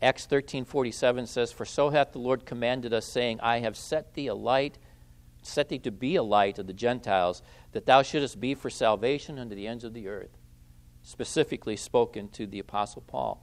Acts 0.00 0.24
13:47 0.24 1.26
says, 1.26 1.52
"For 1.52 1.66
so 1.66 1.90
hath 1.90 2.12
the 2.12 2.18
Lord 2.18 2.46
commanded 2.46 2.94
us, 2.94 3.04
saying, 3.04 3.38
I 3.40 3.58
have 3.58 3.76
set 3.76 4.14
thee 4.14 4.28
a 4.28 4.34
light, 4.34 4.78
set 5.42 5.68
thee 5.68 5.78
to 5.78 5.90
be 5.90 6.16
a 6.16 6.22
light 6.22 6.58
of 6.58 6.66
the 6.66 6.72
Gentiles, 6.72 7.42
that 7.72 7.86
thou 7.86 8.02
shouldest 8.02 8.40
be 8.40 8.54
for 8.54 8.70
salvation 8.70 9.38
unto 9.38 9.54
the 9.54 9.66
ends 9.66 9.84
of 9.84 9.94
the 9.94 10.08
earth." 10.08 10.38
Specifically 11.02 11.76
spoken 11.76 12.28
to 12.28 12.46
the 12.46 12.58
apostle 12.58 13.02
Paul. 13.06 13.42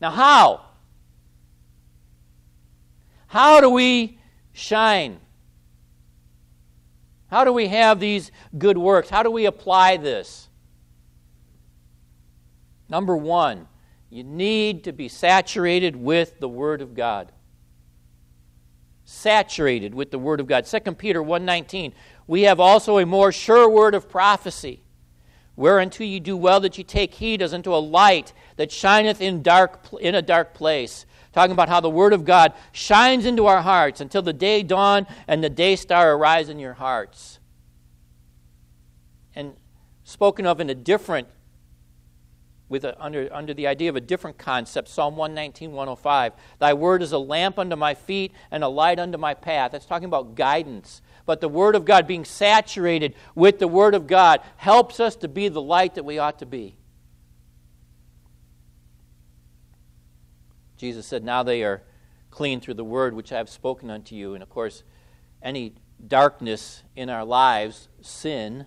Now, 0.00 0.10
how? 0.10 0.64
How 3.28 3.60
do 3.60 3.70
we 3.70 4.18
shine? 4.52 5.20
How 7.28 7.44
do 7.44 7.52
we 7.52 7.68
have 7.68 8.00
these 8.00 8.30
good 8.56 8.78
works? 8.78 9.10
How 9.10 9.22
do 9.22 9.30
we 9.30 9.46
apply 9.46 9.96
this? 9.96 10.48
Number 12.88 13.16
one, 13.16 13.66
you 14.10 14.22
need 14.22 14.84
to 14.84 14.92
be 14.92 15.08
saturated 15.08 15.96
with 15.96 16.38
the 16.38 16.48
Word 16.48 16.80
of 16.80 16.94
God. 16.94 17.32
Saturated 19.04 19.94
with 19.94 20.10
the 20.10 20.18
Word 20.18 20.40
of 20.40 20.46
God. 20.46 20.64
2 20.64 20.80
Peter 20.92 21.22
1.19, 21.22 21.92
We 22.26 22.42
have 22.42 22.58
also 22.58 22.98
a 22.98 23.06
more 23.06 23.32
sure 23.32 23.68
word 23.68 23.94
of 23.94 24.08
prophecy, 24.08 24.82
whereunto 25.56 26.04
you 26.04 26.20
do 26.20 26.36
well 26.36 26.60
that 26.60 26.78
you 26.78 26.84
take 26.84 27.14
heed 27.14 27.42
as 27.42 27.52
unto 27.52 27.74
a 27.74 27.76
light 27.76 28.32
that 28.56 28.72
shineth 28.72 29.20
in, 29.20 29.42
dark, 29.42 29.86
in 30.00 30.14
a 30.14 30.22
dark 30.22 30.54
place. 30.54 31.04
Talking 31.32 31.52
about 31.52 31.68
how 31.68 31.80
the 31.80 31.90
Word 31.90 32.12
of 32.12 32.24
God 32.24 32.52
shines 32.70 33.26
into 33.26 33.46
our 33.46 33.60
hearts 33.60 34.00
until 34.00 34.22
the 34.22 34.32
day 34.32 34.62
dawn 34.62 35.06
and 35.26 35.42
the 35.42 35.50
day 35.50 35.74
star 35.74 36.14
arise 36.14 36.48
in 36.48 36.60
your 36.60 36.74
hearts. 36.74 37.40
And 39.34 39.54
spoken 40.04 40.46
of 40.46 40.60
in 40.60 40.70
a 40.70 40.74
different 40.74 41.26
with 42.68 42.84
a, 42.84 43.00
under, 43.02 43.28
under 43.32 43.54
the 43.54 43.66
idea 43.66 43.90
of 43.90 43.96
a 43.96 44.00
different 44.00 44.38
concept 44.38 44.88
Psalm 44.88 45.16
119, 45.16 45.72
105. 45.72 46.32
Thy 46.58 46.72
word 46.72 47.02
is 47.02 47.12
a 47.12 47.18
lamp 47.18 47.58
unto 47.58 47.76
my 47.76 47.94
feet 47.94 48.32
and 48.50 48.64
a 48.64 48.68
light 48.68 48.98
unto 48.98 49.18
my 49.18 49.34
path. 49.34 49.72
That's 49.72 49.86
talking 49.86 50.06
about 50.06 50.34
guidance. 50.34 51.02
But 51.26 51.40
the 51.40 51.48
Word 51.48 51.74
of 51.74 51.84
God, 51.84 52.06
being 52.06 52.24
saturated 52.24 53.14
with 53.34 53.58
the 53.58 53.68
Word 53.68 53.94
of 53.94 54.06
God, 54.06 54.40
helps 54.56 55.00
us 55.00 55.16
to 55.16 55.28
be 55.28 55.48
the 55.48 55.62
light 55.62 55.94
that 55.94 56.04
we 56.04 56.18
ought 56.18 56.38
to 56.40 56.46
be. 56.46 56.76
Jesus 60.76 61.06
said, 61.06 61.24
Now 61.24 61.42
they 61.42 61.62
are 61.62 61.82
clean 62.30 62.60
through 62.60 62.74
the 62.74 62.84
word 62.84 63.14
which 63.14 63.32
I 63.32 63.38
have 63.38 63.48
spoken 63.48 63.90
unto 63.90 64.14
you. 64.14 64.34
And 64.34 64.42
of 64.42 64.50
course, 64.50 64.82
any 65.40 65.74
darkness 66.06 66.82
in 66.96 67.08
our 67.08 67.24
lives, 67.24 67.88
sin, 68.02 68.66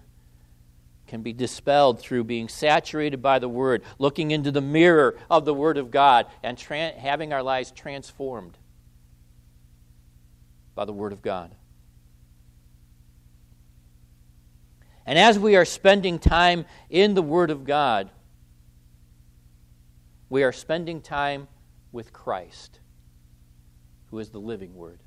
can 1.07 1.21
be 1.21 1.33
dispelled 1.33 1.99
through 1.99 2.25
being 2.25 2.49
saturated 2.49 3.21
by 3.21 3.39
the 3.39 3.49
Word, 3.49 3.83
looking 3.97 4.31
into 4.31 4.51
the 4.51 4.61
mirror 4.61 5.17
of 5.29 5.45
the 5.45 5.53
Word 5.53 5.77
of 5.77 5.89
God, 5.89 6.27
and 6.43 6.57
tra- 6.57 6.91
having 6.91 7.33
our 7.33 7.41
lives 7.41 7.71
transformed 7.71 8.57
by 10.75 10.85
the 10.85 10.93
Word 10.93 11.13
of 11.13 11.21
God. 11.21 11.55
And 15.05 15.17
as 15.17 15.39
we 15.39 15.55
are 15.55 15.65
spending 15.65 16.19
time 16.19 16.65
in 16.89 17.13
the 17.13 17.21
Word 17.21 17.49
of 17.49 17.63
God, 17.63 18.09
we 20.29 20.43
are 20.43 20.51
spending 20.51 21.01
time 21.01 21.47
with 21.93 22.11
Christ, 22.11 22.79
who 24.11 24.19
is 24.19 24.29
the 24.29 24.39
living 24.39 24.75
Word. 24.75 24.99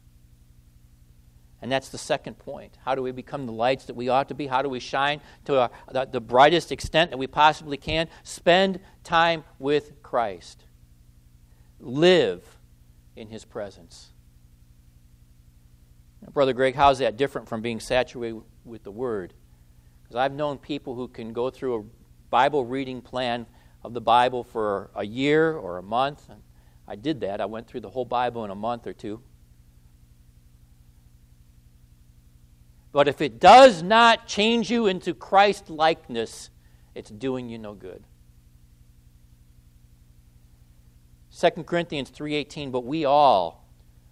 And 1.63 1.71
that's 1.71 1.91
the 1.91 1.99
second 1.99 2.39
point. 2.39 2.79
How 2.85 2.95
do 2.95 3.03
we 3.03 3.13
become 3.13 3.47
the 3.47 3.53
lights 3.53 3.85
that 3.87 3.95
we 3.95 4.09
ought 4.09 4.29
to 4.29 4.35
be? 4.35 4.47
How 4.47 4.63
do 4.63 4.69
we 4.69 4.81
shine 4.81 5.21
to 5.45 5.61
our, 5.61 5.71
the, 5.91 6.07
the 6.07 6.21
brightest 6.21 6.73
extent 6.73 7.11
that 7.11 7.19
we 7.19 7.27
possibly 7.27 7.77
can? 7.77 8.09
Spend 8.23 8.81
time 9.05 9.45
with 9.59 10.03
Christ. 10.03 10.65
Live 11.79 12.59
in 13.15 13.29
His 13.29 13.45
presence. 13.45 14.11
Now, 16.23 16.29
Brother 16.31 16.55
Greg, 16.55 16.75
how's 16.75 16.99
that 16.99 17.17
different 17.17 17.49
from 17.49 17.61
being 17.61 17.81
saturated 17.81 18.41
with 18.65 18.83
the 18.83 18.91
Word? 18.91 19.35
Because 20.03 20.17
I've 20.17 20.33
known 20.33 20.57
people 20.57 20.95
who 20.95 21.09
can 21.09 21.33
go 21.33 21.51
through 21.51 21.81
a 21.81 21.85
Bible 22.31 22.65
reading 22.65 23.03
plan 23.03 23.47
of 23.83 23.93
the 23.93 24.01
Bible 24.01 24.45
for 24.45 24.91
a 24.95 25.05
year 25.05 25.53
or 25.53 25.79
a 25.79 25.83
month. 25.83 26.27
I 26.89 26.97
did 26.97 27.21
that. 27.21 27.41
I 27.41 27.47
went 27.47 27.67
through 27.67 27.81
the 27.81 27.91
whole 27.91 28.05
Bible 28.05 28.45
in 28.45 28.51
a 28.51 28.55
month 28.55 28.87
or 28.87 28.93
two. 28.93 29.23
But 32.93 33.09
if 33.09 33.21
it 33.21 33.39
does 33.39 33.83
not 33.83 34.27
change 34.27 34.71
you 34.71 34.87
into 34.87 35.15
Christ 35.15 35.71
likeness, 35.71 36.51
it's 36.95 37.11
doing 37.11 37.49
you 37.49 37.59
no 37.59 37.75
good. 37.75 38.05
2 41.33 41.65
Corinthians 41.65 42.11
3:18 42.11 42.71
but 42.71 42.85
we 42.85 43.05
all 43.05 43.65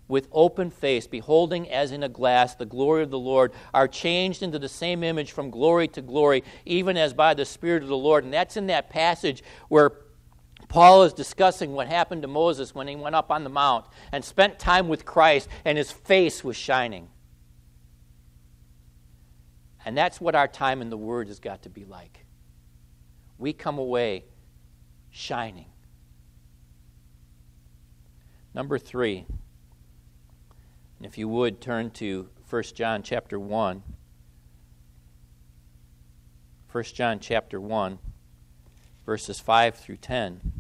with 0.07 0.29
open 0.33 0.71
face 0.71 1.07
beholding 1.07 1.69
as 1.69 1.93
in 1.93 2.03
a 2.03 2.09
glass 2.09 2.55
the 2.55 2.65
glory 2.65 3.03
of 3.03 3.11
the 3.11 3.19
Lord 3.19 3.53
are 3.75 3.89
changed 3.89 4.43
into 4.43 4.59
the 4.59 4.69
same 4.69 5.03
image 5.03 5.33
from 5.33 5.51
glory 5.51 5.89
to 5.89 6.01
glory 6.01 6.45
even 6.65 6.97
as 6.97 7.13
by 7.13 7.35
the 7.35 7.45
spirit 7.45 7.83
of 7.83 7.89
the 7.89 7.97
Lord 7.97 8.25
and 8.25 8.33
that's 8.33 8.57
in 8.57 8.69
that 8.69 8.89
passage 8.89 9.43
where 9.69 9.93
Paul 10.69 11.03
is 11.03 11.13
discussing 11.13 11.73
what 11.73 11.89
happened 11.89 12.23
to 12.23 12.29
Moses 12.29 12.75
when 12.75 12.89
he 12.89 12.97
went 12.97 13.17
up 13.17 13.31
on 13.31 13.43
the 13.43 13.51
mount 13.51 13.87
and 14.13 14.25
spent 14.25 14.59
time 14.59 14.89
with 14.89 15.05
Christ 15.05 15.49
and 15.65 15.77
his 15.77 15.91
face 15.91 16.45
was 16.45 16.57
shining. 16.57 17.09
And 19.89 19.97
that's 19.97 20.21
what 20.21 20.35
our 20.35 20.47
time 20.47 20.83
in 20.83 20.91
the 20.91 20.99
Word 20.99 21.29
has 21.29 21.41
got 21.41 21.63
to 21.63 21.71
be 21.71 21.87
like. 21.87 22.27
We 23.39 23.55
come 23.55 23.79
away 23.79 24.27
shining. 25.11 25.71
Number 28.53 28.79
three, 28.79 29.25
and 30.99 31.07
if 31.07 31.17
you 31.17 31.27
would 31.27 31.63
turn 31.63 31.91
to 31.93 32.29
1 32.51 32.63
John 32.75 33.03
chapter 33.03 33.41
1. 33.41 33.83
1 36.71 36.85
John 36.85 37.19
chapter 37.19 37.59
1, 37.59 37.99
verses 39.07 39.41
5 39.41 39.75
through 39.75 39.97
10. 39.97 40.53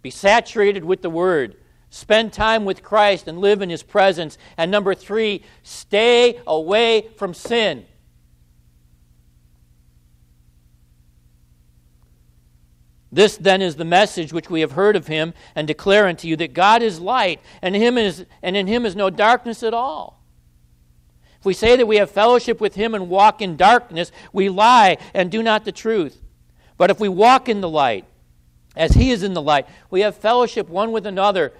Be 0.00 0.10
saturated 0.10 0.84
with 0.84 1.02
the 1.02 1.10
Word. 1.10 1.56
Spend 1.90 2.32
time 2.32 2.64
with 2.64 2.82
Christ 2.82 3.26
and 3.28 3.40
live 3.40 3.62
in 3.62 3.68
His 3.68 3.82
presence. 3.82 4.38
And 4.56 4.70
number 4.70 4.94
three, 4.94 5.42
stay 5.62 6.40
away 6.46 7.08
from 7.16 7.34
sin. 7.34 7.84
This 13.12 13.36
then 13.36 13.60
is 13.60 13.76
the 13.76 13.84
message 13.84 14.32
which 14.32 14.50
we 14.50 14.60
have 14.60 14.72
heard 14.72 14.94
of 14.94 15.08
him 15.08 15.34
and 15.56 15.66
declare 15.66 16.06
unto 16.06 16.28
you 16.28 16.36
that 16.36 16.54
God 16.54 16.80
is 16.82 17.00
light, 17.00 17.40
and, 17.60 17.74
him 17.74 17.98
is, 17.98 18.24
and 18.42 18.56
in 18.56 18.66
him 18.66 18.86
is 18.86 18.94
no 18.94 19.10
darkness 19.10 19.62
at 19.62 19.74
all. 19.74 20.22
If 21.40 21.44
we 21.44 21.54
say 21.54 21.76
that 21.76 21.88
we 21.88 21.96
have 21.96 22.10
fellowship 22.10 22.60
with 22.60 22.74
him 22.74 22.94
and 22.94 23.08
walk 23.08 23.42
in 23.42 23.56
darkness, 23.56 24.12
we 24.32 24.48
lie 24.48 24.98
and 25.14 25.30
do 25.30 25.42
not 25.42 25.64
the 25.64 25.72
truth. 25.72 26.22
But 26.76 26.90
if 26.90 27.00
we 27.00 27.08
walk 27.08 27.48
in 27.48 27.60
the 27.60 27.68
light, 27.68 28.04
as 28.76 28.92
he 28.92 29.10
is 29.10 29.22
in 29.24 29.34
the 29.34 29.42
light, 29.42 29.66
we 29.90 30.02
have 30.02 30.14
fellowship 30.16 30.68
one 30.68 30.92
with 30.92 31.04
another, 31.04 31.52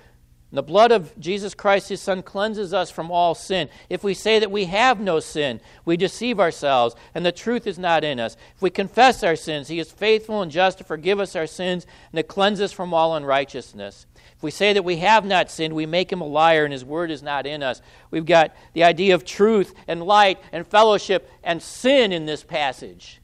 the 0.52 0.62
blood 0.62 0.90
of 0.90 1.18
Jesus 1.20 1.54
Christ, 1.54 1.90
his 1.90 2.00
Son, 2.00 2.22
cleanses 2.22 2.74
us 2.74 2.90
from 2.90 3.08
all 3.10 3.36
sin. 3.36 3.68
If 3.88 4.02
we 4.02 4.14
say 4.14 4.40
that 4.40 4.50
we 4.50 4.64
have 4.64 4.98
no 4.98 5.20
sin, 5.20 5.60
we 5.84 5.96
deceive 5.96 6.40
ourselves, 6.40 6.96
and 7.14 7.24
the 7.24 7.30
truth 7.30 7.68
is 7.68 7.78
not 7.78 8.02
in 8.02 8.18
us. 8.18 8.36
If 8.56 8.62
we 8.62 8.70
confess 8.70 9.22
our 9.22 9.36
sins, 9.36 9.68
he 9.68 9.78
is 9.78 9.92
faithful 9.92 10.42
and 10.42 10.50
just 10.50 10.78
to 10.78 10.84
forgive 10.84 11.20
us 11.20 11.36
our 11.36 11.46
sins 11.46 11.86
and 12.10 12.16
to 12.16 12.24
cleanse 12.24 12.60
us 12.60 12.72
from 12.72 12.92
all 12.92 13.14
unrighteousness. 13.14 14.06
If 14.36 14.42
we 14.42 14.50
say 14.50 14.72
that 14.72 14.84
we 14.84 14.96
have 14.96 15.24
not 15.24 15.52
sinned, 15.52 15.72
we 15.72 15.86
make 15.86 16.10
him 16.10 16.20
a 16.20 16.26
liar, 16.26 16.64
and 16.64 16.72
his 16.72 16.84
word 16.84 17.12
is 17.12 17.22
not 17.22 17.46
in 17.46 17.62
us. 17.62 17.80
We've 18.10 18.26
got 18.26 18.52
the 18.72 18.82
idea 18.82 19.14
of 19.14 19.24
truth 19.24 19.72
and 19.86 20.02
light 20.02 20.40
and 20.50 20.66
fellowship 20.66 21.30
and 21.44 21.62
sin 21.62 22.10
in 22.10 22.26
this 22.26 22.42
passage. 22.42 23.20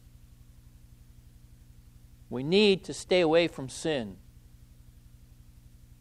We 2.31 2.45
need 2.45 2.85
to 2.85 2.95
stay 2.95 3.21
away 3.21 3.49
from 3.49 3.69
sin. 3.69 4.19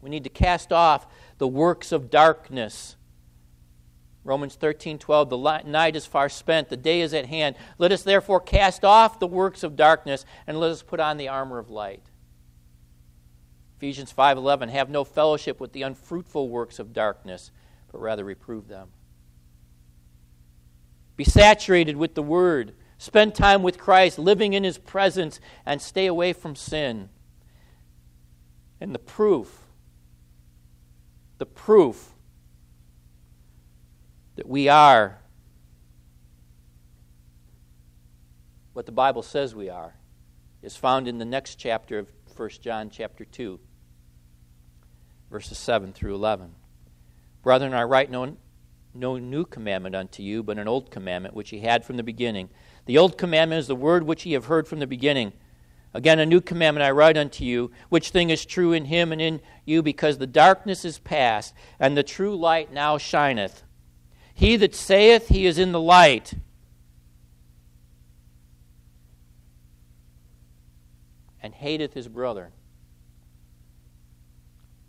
We 0.06 0.10
need 0.10 0.22
to 0.22 0.30
cast 0.30 0.72
off 0.72 1.08
the 1.38 1.48
works 1.48 1.90
of 1.90 2.10
darkness. 2.10 2.94
Romans 4.22 4.54
13, 4.54 5.00
12, 5.00 5.30
the 5.30 5.62
night 5.64 5.96
is 5.96 6.06
far 6.06 6.28
spent, 6.28 6.68
the 6.68 6.76
day 6.76 7.00
is 7.00 7.12
at 7.12 7.26
hand. 7.26 7.56
Let 7.76 7.90
us 7.90 8.04
therefore 8.04 8.38
cast 8.38 8.84
off 8.84 9.18
the 9.18 9.26
works 9.26 9.64
of 9.64 9.74
darkness 9.74 10.24
and 10.46 10.60
let 10.60 10.70
us 10.70 10.80
put 10.80 11.00
on 11.00 11.16
the 11.16 11.26
armor 11.26 11.58
of 11.58 11.70
light. 11.70 12.04
Ephesians 13.78 14.12
5:11 14.12 14.68
have 14.68 14.88
no 14.88 15.02
fellowship 15.02 15.58
with 15.58 15.72
the 15.72 15.82
unfruitful 15.82 16.48
works 16.50 16.78
of 16.78 16.92
darkness, 16.92 17.50
but 17.90 18.00
rather 18.00 18.24
reprove 18.24 18.68
them. 18.68 18.92
Be 21.16 21.24
saturated 21.24 21.96
with 21.96 22.14
the 22.14 22.22
word. 22.22 22.76
Spend 22.96 23.34
time 23.34 23.64
with 23.64 23.76
Christ, 23.76 24.20
living 24.20 24.52
in 24.52 24.62
his 24.62 24.78
presence 24.78 25.40
and 25.66 25.82
stay 25.82 26.06
away 26.06 26.32
from 26.32 26.54
sin. 26.54 27.08
And 28.80 28.94
the 28.94 29.00
proof 29.00 29.65
the 31.38 31.46
proof 31.46 32.12
that 34.36 34.48
we 34.48 34.68
are 34.68 35.20
what 38.72 38.86
the 38.86 38.92
Bible 38.92 39.22
says 39.22 39.54
we 39.54 39.70
are 39.70 39.94
is 40.62 40.76
found 40.76 41.08
in 41.08 41.18
the 41.18 41.24
next 41.24 41.56
chapter 41.56 41.98
of 41.98 42.08
1 42.36 42.50
John 42.60 42.90
chapter 42.90 43.24
2 43.24 43.58
verses 45.30 45.58
7 45.58 45.92
through 45.92 46.14
11. 46.14 46.54
Brethren, 47.42 47.74
I 47.74 47.84
write 47.84 48.10
no, 48.10 48.36
no 48.94 49.18
new 49.18 49.44
commandment 49.44 49.94
unto 49.94 50.22
you, 50.22 50.42
but 50.42 50.58
an 50.58 50.68
old 50.68 50.90
commandment 50.90 51.34
which 51.34 51.50
he 51.50 51.60
had 51.60 51.84
from 51.84 51.96
the 51.96 52.02
beginning. 52.02 52.48
The 52.86 52.98
old 52.98 53.18
commandment 53.18 53.60
is 53.60 53.66
the 53.66 53.76
word 53.76 54.04
which 54.04 54.26
ye 54.26 54.32
have 54.32 54.46
heard 54.46 54.68
from 54.68 54.78
the 54.78 54.86
beginning. 54.86 55.32
Again, 55.96 56.18
a 56.18 56.26
new 56.26 56.42
commandment 56.42 56.84
I 56.84 56.90
write 56.90 57.16
unto 57.16 57.42
you, 57.42 57.70
which 57.88 58.10
thing 58.10 58.28
is 58.28 58.44
true 58.44 58.74
in 58.74 58.84
him 58.84 59.12
and 59.12 59.20
in 59.20 59.40
you, 59.64 59.82
because 59.82 60.18
the 60.18 60.26
darkness 60.26 60.84
is 60.84 60.98
past, 60.98 61.54
and 61.80 61.96
the 61.96 62.02
true 62.02 62.36
light 62.36 62.70
now 62.70 62.98
shineth. 62.98 63.62
He 64.34 64.56
that 64.56 64.74
saith 64.74 65.28
he 65.28 65.46
is 65.46 65.58
in 65.58 65.72
the 65.72 65.80
light, 65.80 66.34
and 71.42 71.54
hateth 71.54 71.94
his 71.94 72.08
brother, 72.08 72.52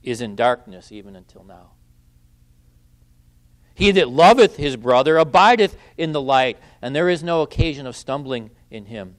is 0.04 0.20
in 0.20 0.36
darkness 0.36 0.92
even 0.92 1.16
until 1.16 1.46
now. 1.46 1.70
He 3.74 3.92
that 3.92 4.10
loveth 4.10 4.58
his 4.58 4.76
brother 4.76 5.16
abideth 5.16 5.78
in 5.98 6.12
the 6.12 6.22
light, 6.22 6.58
and 6.82 6.94
there 6.94 7.08
is 7.08 7.24
no 7.24 7.44
occasion 7.44 7.88
of 7.88 7.96
stumbling 7.96 8.52
in 8.70 8.88
him. 8.88 9.16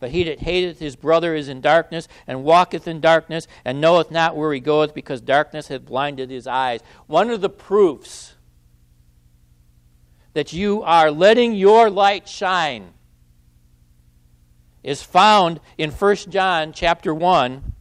But 0.00 0.10
he 0.10 0.22
that 0.24 0.40
hateth 0.40 0.78
his 0.78 0.96
brother 0.96 1.34
is 1.34 1.48
in 1.48 1.60
darkness, 1.60 2.06
and 2.26 2.44
walketh 2.44 2.86
in 2.86 3.00
darkness, 3.00 3.48
and 3.64 3.80
knoweth 3.80 4.10
not 4.10 4.36
where 4.36 4.52
he 4.52 4.60
goeth, 4.60 4.94
because 4.94 5.20
darkness 5.20 5.68
hath 5.68 5.84
blinded 5.84 6.30
his 6.30 6.46
eyes. 6.46 6.80
One 7.06 7.30
of 7.30 7.40
the 7.40 7.48
proofs 7.48 8.34
that 10.34 10.52
you 10.52 10.82
are 10.82 11.10
letting 11.10 11.54
your 11.54 11.90
light 11.90 12.28
shine 12.28 12.92
is 14.84 15.02
found 15.02 15.58
in 15.76 15.90
1 15.90 16.16
John 16.28 16.72
chapter 16.72 17.12
1, 17.12 17.72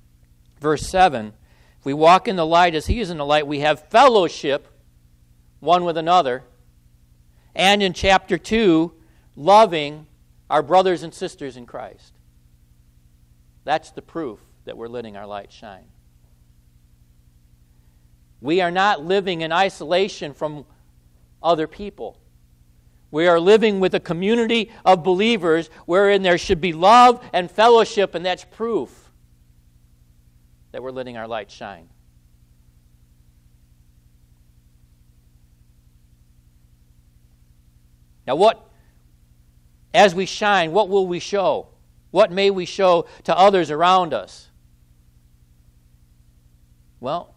verse 0.60 0.88
7. 0.88 1.34
If 1.80 1.86
we 1.86 1.94
walk 1.94 2.28
in 2.28 2.36
the 2.36 2.46
light 2.46 2.74
as 2.74 2.88
he 2.88 3.00
is 3.00 3.12
in 3.12 3.18
the 3.18 3.26
light, 3.26 3.46
we 3.46 3.60
have 3.60 3.88
fellowship 3.90 4.68
one 5.60 5.84
with 5.84 5.98
another. 5.98 6.44
And 7.54 7.84
in 7.84 7.94
chapter 7.94 8.40
2, 8.40 8.92
loving 9.36 10.07
our 10.50 10.64
brothers 10.64 11.04
and 11.04 11.14
sisters 11.14 11.58
in 11.58 11.66
Christ. 11.66 12.14
That's 13.64 13.92
the 13.92 14.02
proof 14.02 14.40
that 14.66 14.78
we're 14.78 14.88
letting 14.88 15.18
our 15.18 15.28
light 15.28 15.52
shine. 15.52 15.86
We 18.40 18.62
are 18.62 18.72
not 18.72 19.04
living 19.04 19.42
in 19.42 19.52
isolation 19.52 20.34
from 20.34 20.66
other 21.42 21.68
people. 21.68 22.20
We 23.10 23.28
are 23.28 23.40
living 23.40 23.80
with 23.80 23.96
a 23.96 24.00
community 24.00 24.72
of 24.86 25.04
believers 25.04 25.70
wherein 25.86 26.22
there 26.22 26.38
should 26.38 26.62
be 26.62 26.74
love 26.74 27.24
and 27.34 27.50
fellowship, 27.50 28.16
and 28.16 28.26
that's 28.26 28.44
proof 28.46 29.12
that 30.72 30.84
we're 30.84 30.92
letting 30.92 31.18
our 31.18 31.28
light 31.28 31.50
shine. 31.50 31.90
Now, 38.28 38.36
what, 38.36 38.67
as 39.98 40.14
we 40.14 40.28
shine, 40.28 40.72
what 40.72 40.90
will 40.90 41.08
we 41.08 41.20
show? 41.20 41.70
What 42.12 42.32
may 42.32 42.52
we 42.52 42.66
show 42.66 43.08
to 43.24 43.36
others 43.36 43.72
around 43.72 44.14
us? 44.14 44.50
Well, 47.00 47.34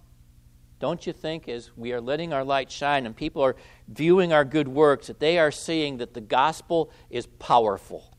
don't 0.79 1.07
you 1.07 1.15
think 1.15 1.49
as 1.49 1.71
we 1.75 1.93
are 1.93 2.01
letting 2.01 2.35
our 2.35 2.45
light 2.45 2.71
shine 2.71 3.07
and 3.07 3.17
people 3.17 3.43
are 3.43 3.57
viewing 3.89 4.33
our 4.33 4.45
good 4.45 4.69
works 4.69 5.07
that 5.07 5.21
they 5.21 5.39
are 5.39 5.51
seeing 5.51 5.97
that 5.99 6.13
the 6.13 6.21
gospel 6.21 6.91
is 7.09 7.27
powerful 7.27 8.15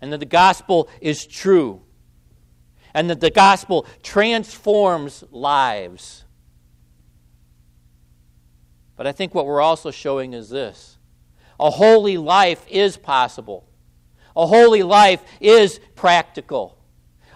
and 0.00 0.10
that 0.12 0.18
the 0.18 0.26
gospel 0.26 0.88
is 1.00 1.26
true 1.26 1.82
and 2.94 3.10
that 3.10 3.20
the 3.20 3.30
gospel 3.30 3.86
transforms 4.02 5.22
lives? 5.30 6.24
But 8.96 9.06
I 9.06 9.12
think 9.12 9.34
what 9.34 9.44
we're 9.44 9.60
also 9.60 9.90
showing 9.90 10.32
is 10.32 10.48
this 10.48 10.96
a 11.58 11.70
holy 11.70 12.16
life 12.16 12.64
is 12.68 12.96
possible. 12.96 13.68
A 14.36 14.46
holy 14.46 14.82
life 14.82 15.22
is 15.40 15.80
practical. 15.94 16.78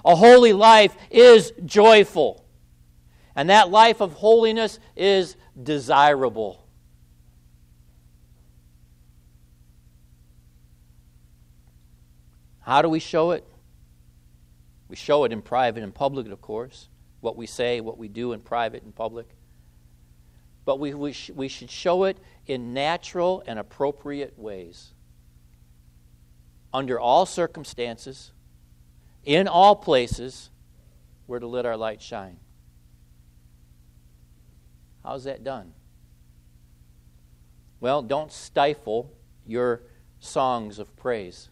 A 0.04 0.14
holy 0.14 0.52
life 0.52 0.96
is 1.10 1.52
joyful. 1.64 2.44
And 3.34 3.50
that 3.50 3.70
life 3.70 4.00
of 4.00 4.14
holiness 4.14 4.78
is 4.96 5.36
desirable. 5.62 6.66
How 12.60 12.82
do 12.82 12.88
we 12.88 12.98
show 12.98 13.30
it? 13.30 13.44
We 14.88 14.96
show 14.96 15.24
it 15.24 15.32
in 15.32 15.42
private 15.42 15.82
and 15.82 15.94
public, 15.94 16.28
of 16.28 16.40
course. 16.40 16.88
What 17.20 17.36
we 17.36 17.46
say, 17.46 17.80
what 17.80 17.98
we 17.98 18.08
do 18.08 18.32
in 18.32 18.40
private 18.40 18.82
and 18.82 18.94
public. 18.94 19.28
But 20.64 20.80
we, 20.80 20.94
we, 20.94 21.12
sh- 21.12 21.30
we 21.34 21.48
should 21.48 21.70
show 21.70 22.04
it 22.04 22.18
in 22.46 22.72
natural 22.72 23.42
and 23.46 23.58
appropriate 23.58 24.38
ways. 24.38 24.92
Under 26.72 27.00
all 27.00 27.26
circumstances, 27.26 28.32
in 29.24 29.48
all 29.48 29.74
places, 29.74 30.50
we're 31.26 31.40
to 31.40 31.46
let 31.46 31.66
our 31.66 31.76
light 31.76 32.00
shine. 32.00 32.38
How's 35.04 35.24
that 35.24 35.44
done? 35.44 35.72
Well, 37.80 38.02
don't 38.02 38.32
stifle 38.32 39.12
your 39.46 39.82
songs 40.18 40.78
of 40.78 40.94
praise. 40.96 41.48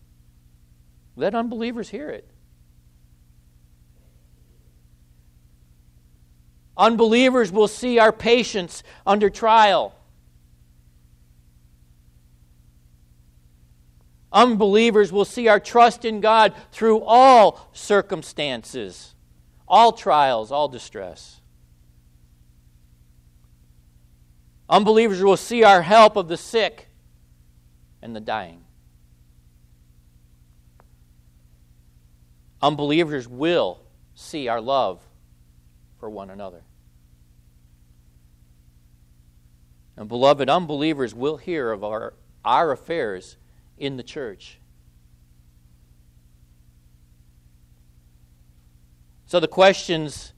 Let 1.17 1.35
unbelievers 1.35 1.89
hear 1.91 2.11
it. 2.11 2.29
Unbelievers 6.77 7.53
will 7.53 7.69
see 7.69 7.99
our 7.99 8.13
patience 8.13 8.83
under 9.07 9.31
trial. 9.31 9.95
Unbelievers 14.35 15.13
will 15.13 15.25
see 15.25 15.47
our 15.47 15.61
trust 15.61 16.05
in 16.05 16.21
God 16.21 16.53
through 16.73 17.03
all 17.03 17.71
circumstances, 17.73 19.15
all 19.69 19.93
trials, 19.93 20.51
all 20.51 20.67
distress. 20.67 21.41
Unbelievers 24.69 25.23
will 25.23 25.37
see 25.37 25.63
our 25.63 25.83
help 25.83 26.17
of 26.17 26.27
the 26.27 26.37
sick 26.37 26.89
and 28.03 28.17
the 28.17 28.21
dying. 28.21 28.65
Unbelievers 32.61 33.29
will 33.29 33.83
see 34.17 34.49
our 34.49 34.61
love 34.61 35.01
for 36.01 36.11
one 36.11 36.31
another. 36.31 36.63
And 39.97 40.09
beloved, 40.09 40.51
unbelievers 40.51 41.15
will 41.15 41.37
hear 41.37 41.71
of 41.71 41.85
our, 41.85 42.15
our 42.45 42.73
affairs 42.73 43.37
in 43.79 43.97
the 43.97 44.03
church. 44.03 44.59
So, 49.27 49.41
the 49.41 49.49
questions 49.49 50.33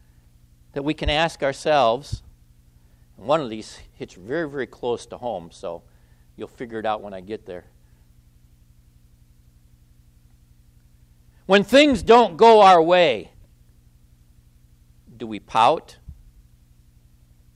that 0.72 0.82
we 0.82 0.94
can 0.94 1.10
ask 1.10 1.42
ourselves 1.42 2.22
and 3.16 3.26
one 3.26 3.40
of 3.40 3.50
these 3.50 3.78
hits 3.94 4.14
very, 4.14 4.48
very 4.48 4.66
close 4.66 5.06
to 5.06 5.16
home, 5.16 5.50
so 5.50 5.82
you'll 6.36 6.48
figure 6.48 6.78
it 6.78 6.86
out 6.86 7.02
when 7.02 7.14
I 7.14 7.20
get 7.20 7.46
there. 7.46 7.64
When 11.46 11.62
things 11.62 12.02
don't 12.02 12.36
go 12.36 12.60
our 12.60 12.82
way, 12.82 13.30
do 15.16 15.26
we 15.26 15.40
pout? 15.40 15.96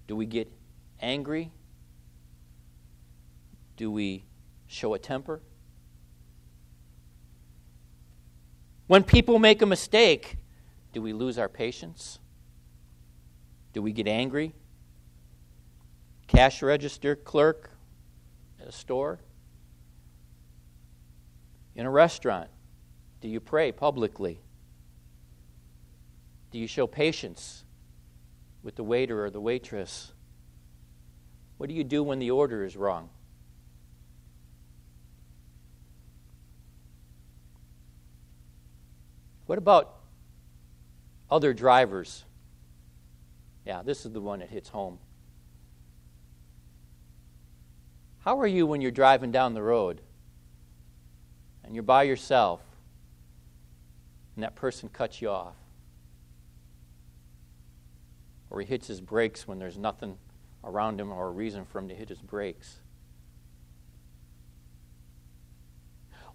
Do 0.07 0.17
we 0.17 0.27
get 0.27 0.51
angry? 1.01 1.51
Do 3.77 3.91
we 3.91 4.25
show 4.67 4.95
a 4.95 4.99
temper? 4.99 5.41
When 8.91 9.05
people 9.05 9.39
make 9.39 9.63
a 9.63 9.67
mistake, 9.67 10.37
do 10.93 11.01
we 11.01 11.13
lose 11.13 11.39
our 11.39 11.49
patience? 11.49 12.19
Do 13.73 13.83
we 13.83 13.93
get 13.93 14.09
angry? 14.09 14.53
cash 16.27 16.61
register 16.61 17.15
clerk 17.15 17.71
at 18.61 18.67
a 18.67 18.73
store? 18.73 19.21
In 21.77 21.87
a 21.87 21.91
restaurant? 21.91 22.51
Do 23.21 23.29
you 23.29 23.39
pray 23.39 23.71
publicly? 23.71 24.41
Do 26.51 26.59
you 26.59 26.67
show 26.67 26.89
patience 26.89 27.63
with 28.65 28.75
the 28.75 28.83
waiter 28.83 29.25
or 29.25 29.31
the 29.31 29.41
waitress? 29.41 30.15
What 31.59 31.69
do 31.69 31.77
you 31.77 31.85
do 31.85 32.03
when 32.03 32.19
the 32.19 32.33
order 32.33 32.65
is 32.65 32.77
wrong? 32.77 33.11
What 39.51 39.59
about 39.59 39.97
other 41.29 41.53
drivers? 41.53 42.25
Yeah, 43.67 43.83
this 43.83 44.07
is 44.07 44.13
the 44.13 44.21
one 44.21 44.39
that 44.39 44.49
hits 44.49 44.69
home. 44.69 45.01
How 48.21 48.39
are 48.39 48.47
you 48.47 48.65
when 48.65 48.81
you're 48.81 48.93
driving 48.93 49.33
down 49.33 49.55
the 49.55 49.63
road 49.65 50.03
and 51.65 51.75
you're 51.75 51.83
by 51.83 52.05
yourself 52.05 52.61
and 54.37 54.45
that 54.45 54.55
person 54.55 54.89
cuts 54.89 55.21
you 55.21 55.31
off? 55.31 55.57
Or 58.51 58.61
he 58.61 58.67
hits 58.69 58.87
his 58.87 59.01
brakes 59.01 59.49
when 59.49 59.59
there's 59.59 59.77
nothing 59.77 60.17
around 60.63 61.01
him 61.01 61.11
or 61.11 61.27
a 61.27 61.33
reason 61.33 61.65
for 61.65 61.81
him 61.81 61.89
to 61.89 61.95
hit 61.97 62.09
his 62.09 62.23
brakes? 62.23 62.79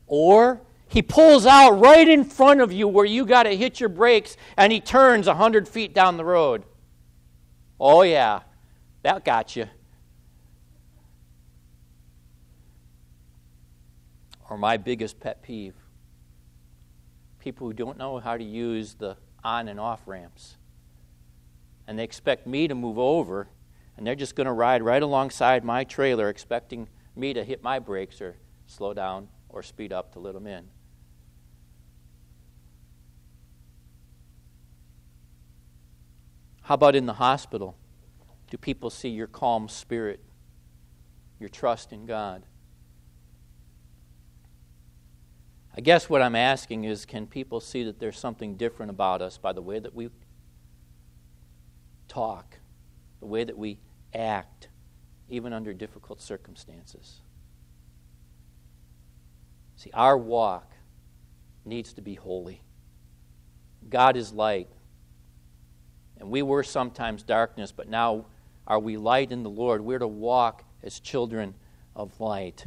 Or 0.06 0.60
he 0.88 1.02
pulls 1.02 1.46
out 1.46 1.80
right 1.80 2.08
in 2.08 2.24
front 2.24 2.62
of 2.62 2.72
you 2.72 2.88
where 2.88 3.06
you 3.06 3.26
got 3.26 3.44
to 3.44 3.56
hit 3.56 3.80
your 3.80 3.90
brakes 3.90 4.38
and 4.58 4.72
he 4.72 4.80
turns 4.80 5.28
100 5.28 5.68
feet 5.68 5.94
down 5.94 6.18
the 6.18 6.26
road. 6.26 6.64
Oh, 7.80 8.04
yeah, 8.04 8.42
that 9.04 9.26
got 9.26 9.56
you. 9.56 9.68
or 14.50 14.58
my 14.58 14.78
biggest 14.78 15.20
pet 15.20 15.42
peeve 15.42 15.74
people 17.40 17.68
who 17.68 17.74
don't 17.74 17.98
know 17.98 18.18
how 18.18 18.36
to 18.36 18.44
use 18.44 18.96
the 18.96 19.16
on 19.44 19.68
and 19.68 19.80
off 19.80 20.02
ramps. 20.08 20.58
And 21.88 22.00
they 22.00 22.04
expect 22.04 22.48
me 22.48 22.68
to 22.68 22.74
move 22.74 22.98
over, 22.98 23.48
and 23.96 24.08
they're 24.08 24.16
just 24.16 24.36
going 24.36 24.48
to 24.48 24.52
ride 24.52 24.82
right 24.82 25.04
alongside 25.04 25.64
my 25.64 25.84
trailer, 25.84 26.28
expecting 26.30 26.88
me 27.16 27.34
to 27.34 27.44
hit 27.44 27.62
my 27.62 27.78
brakes 27.78 28.20
or 28.20 28.38
slow 28.66 28.96
down 28.96 29.28
or 29.48 29.62
speed 29.62 29.94
up 29.94 30.14
to 30.14 30.20
let 30.20 30.34
them 30.34 30.48
in. 30.48 30.66
How 36.66 36.74
about 36.74 36.96
in 36.96 37.06
the 37.06 37.14
hospital? 37.14 37.78
Do 38.50 38.58
people 38.58 38.90
see 38.90 39.10
your 39.10 39.28
calm 39.28 39.70
spirit, 39.70 40.20
your 41.40 41.48
trust 41.48 41.94
in 41.94 42.08
God? 42.08 42.44
I 45.78 45.82
guess 45.82 46.10
what 46.10 46.24
I'm 46.24 46.36
asking 46.36 46.86
is 46.86 47.06
can 47.06 47.28
people 47.28 47.60
see 47.60 47.84
that 47.84 48.00
there's 48.00 48.18
something 48.18 48.56
different 48.56 48.90
about 48.90 49.22
us 49.22 49.38
by 49.38 49.54
the 49.54 49.62
way 49.62 49.78
that 49.78 49.94
we 49.94 50.10
talk, 52.08 52.58
the 53.20 53.28
way 53.28 53.44
that 53.44 53.58
we 53.58 53.78
act, 54.16 54.70
even 55.30 55.54
under 55.54 55.72
difficult 55.72 56.20
circumstances? 56.20 57.22
See, 59.76 59.92
our 59.94 60.18
walk 60.18 60.72
needs 61.64 61.94
to 61.94 62.02
be 62.02 62.16
holy. 62.16 62.64
God 63.88 64.18
is 64.18 64.34
light. 64.34 64.70
And 66.20 66.30
we 66.30 66.42
were 66.42 66.64
sometimes 66.64 67.24
darkness, 67.24 67.72
but 67.72 67.90
now 67.90 68.26
are 68.68 68.80
we 68.80 68.98
light 68.98 69.32
in 69.32 69.44
the 69.44 69.50
Lord? 69.50 69.82
We're 69.82 70.00
to 70.00 70.08
walk 70.08 70.64
as 70.82 71.00
children 71.00 71.56
of 71.96 72.20
light. 72.20 72.66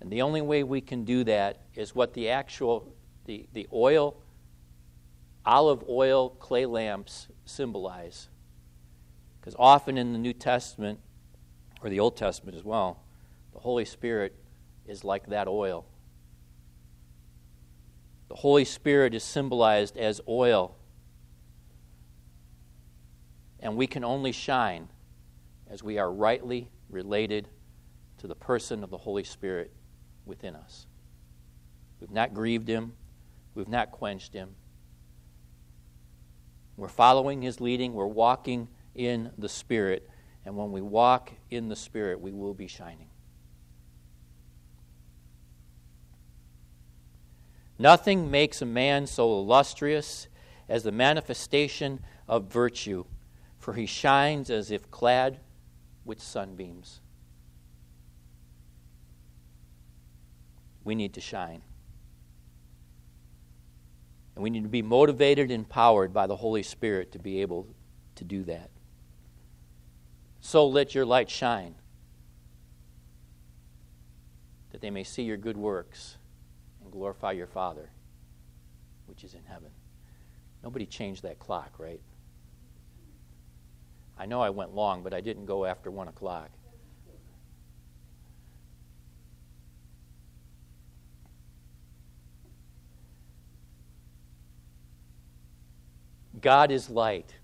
And 0.00 0.10
the 0.10 0.22
only 0.22 0.40
way 0.40 0.62
we 0.62 0.80
can 0.80 1.04
do 1.04 1.24
that 1.24 1.60
is 1.74 1.94
what 1.94 2.14
the 2.14 2.30
actual 2.30 2.92
the, 3.26 3.46
the 3.52 3.66
oil, 3.72 4.16
olive 5.44 5.84
oil 5.88 6.30
clay 6.30 6.64
lamps 6.64 7.28
symbolize. 7.44 8.28
Because 9.40 9.56
often 9.58 9.98
in 9.98 10.12
the 10.12 10.18
New 10.18 10.32
Testament, 10.32 11.00
or 11.82 11.90
the 11.90 12.00
Old 12.00 12.16
Testament 12.16 12.56
as 12.56 12.64
well, 12.64 13.00
the 13.52 13.58
Holy 13.58 13.84
Spirit 13.84 14.34
is 14.86 15.04
like 15.04 15.26
that 15.26 15.48
oil. 15.48 15.84
The 18.28 18.36
Holy 18.36 18.64
Spirit 18.64 19.14
is 19.14 19.22
symbolized 19.22 19.96
as 19.96 20.20
oil. 20.28 20.76
And 23.60 23.76
we 23.76 23.86
can 23.86 24.04
only 24.04 24.32
shine 24.32 24.88
as 25.68 25.82
we 25.82 25.98
are 25.98 26.12
rightly 26.12 26.70
related 26.88 27.48
to 28.18 28.26
the 28.26 28.34
person 28.34 28.84
of 28.84 28.90
the 28.90 28.98
Holy 28.98 29.24
Spirit 29.24 29.72
within 30.24 30.54
us. 30.54 30.86
We've 32.00 32.10
not 32.10 32.34
grieved 32.34 32.68
him, 32.68 32.92
we've 33.54 33.68
not 33.68 33.90
quenched 33.90 34.32
him. 34.32 34.54
We're 36.76 36.88
following 36.88 37.42
his 37.42 37.60
leading, 37.60 37.94
we're 37.94 38.06
walking 38.06 38.68
in 38.94 39.30
the 39.38 39.48
Spirit, 39.48 40.08
and 40.44 40.56
when 40.56 40.72
we 40.72 40.82
walk 40.82 41.32
in 41.50 41.68
the 41.68 41.76
Spirit, 41.76 42.20
we 42.20 42.32
will 42.32 42.54
be 42.54 42.66
shining. 42.66 43.08
Nothing 47.78 48.30
makes 48.30 48.62
a 48.62 48.66
man 48.66 49.06
so 49.06 49.32
illustrious 49.32 50.28
as 50.68 50.82
the 50.82 50.92
manifestation 50.92 52.00
of 52.28 52.50
virtue, 52.50 53.04
for 53.66 53.74
he 53.74 53.84
shines 53.84 54.48
as 54.48 54.70
if 54.70 54.92
clad 54.92 55.40
with 56.04 56.22
sunbeams. 56.22 57.00
We 60.84 60.94
need 60.94 61.14
to 61.14 61.20
shine. 61.20 61.62
And 64.36 64.44
we 64.44 64.50
need 64.50 64.62
to 64.62 64.68
be 64.68 64.82
motivated 64.82 65.50
and 65.50 65.64
empowered 65.64 66.12
by 66.12 66.28
the 66.28 66.36
Holy 66.36 66.62
Spirit 66.62 67.10
to 67.10 67.18
be 67.18 67.42
able 67.42 67.66
to 68.14 68.22
do 68.22 68.44
that. 68.44 68.70
So 70.40 70.68
let 70.68 70.94
your 70.94 71.04
light 71.04 71.28
shine, 71.28 71.74
that 74.70 74.80
they 74.80 74.90
may 74.90 75.02
see 75.02 75.24
your 75.24 75.38
good 75.38 75.56
works 75.56 76.18
and 76.84 76.92
glorify 76.92 77.32
your 77.32 77.48
Father, 77.48 77.90
which 79.06 79.24
is 79.24 79.34
in 79.34 79.42
heaven. 79.42 79.70
Nobody 80.62 80.86
changed 80.86 81.24
that 81.24 81.40
clock, 81.40 81.72
right? 81.80 82.00
I 84.18 84.26
know 84.26 84.40
I 84.40 84.50
went 84.50 84.74
long, 84.74 85.02
but 85.02 85.14
I 85.14 85.20
didn't 85.20 85.46
go 85.46 85.64
after 85.64 85.90
1 85.90 86.08
o'clock. 86.08 86.50
God 96.40 96.70
is 96.70 96.90
light, 96.90 97.34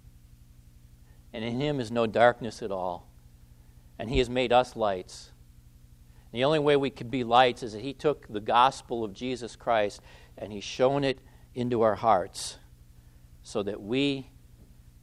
and 1.33 1.45
in 1.45 1.61
Him 1.61 1.81
is 1.81 1.91
no 1.91 2.07
darkness 2.07 2.63
at 2.63 2.71
all. 2.71 3.09
And 3.99 4.11
He 4.11 4.19
has 4.19 4.29
made 4.29 4.53
us 4.53 4.77
lights. 4.77 5.33
The 6.31 6.45
only 6.45 6.59
way 6.59 6.77
we 6.77 6.91
could 6.91 7.11
be 7.11 7.25
lights 7.25 7.63
is 7.63 7.73
that 7.73 7.83
He 7.83 7.95
took 7.95 8.27
the 8.29 8.41
gospel 8.41 9.03
of 9.03 9.13
Jesus 9.13 9.57
Christ 9.57 10.01
and 10.37 10.53
He's 10.53 10.65
shown 10.65 11.05
it 11.05 11.19
into 11.55 11.83
our 11.83 11.95
hearts 11.95 12.59
so 13.43 13.63
that 13.63 13.81
we 13.83 14.31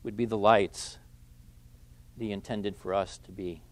would 0.03 0.15
be 0.15 0.26
the 0.26 0.38
lights 0.38 0.99
intended 2.28 2.76
for 2.76 2.93
us 2.93 3.17
to 3.20 3.32
be. 3.32 3.63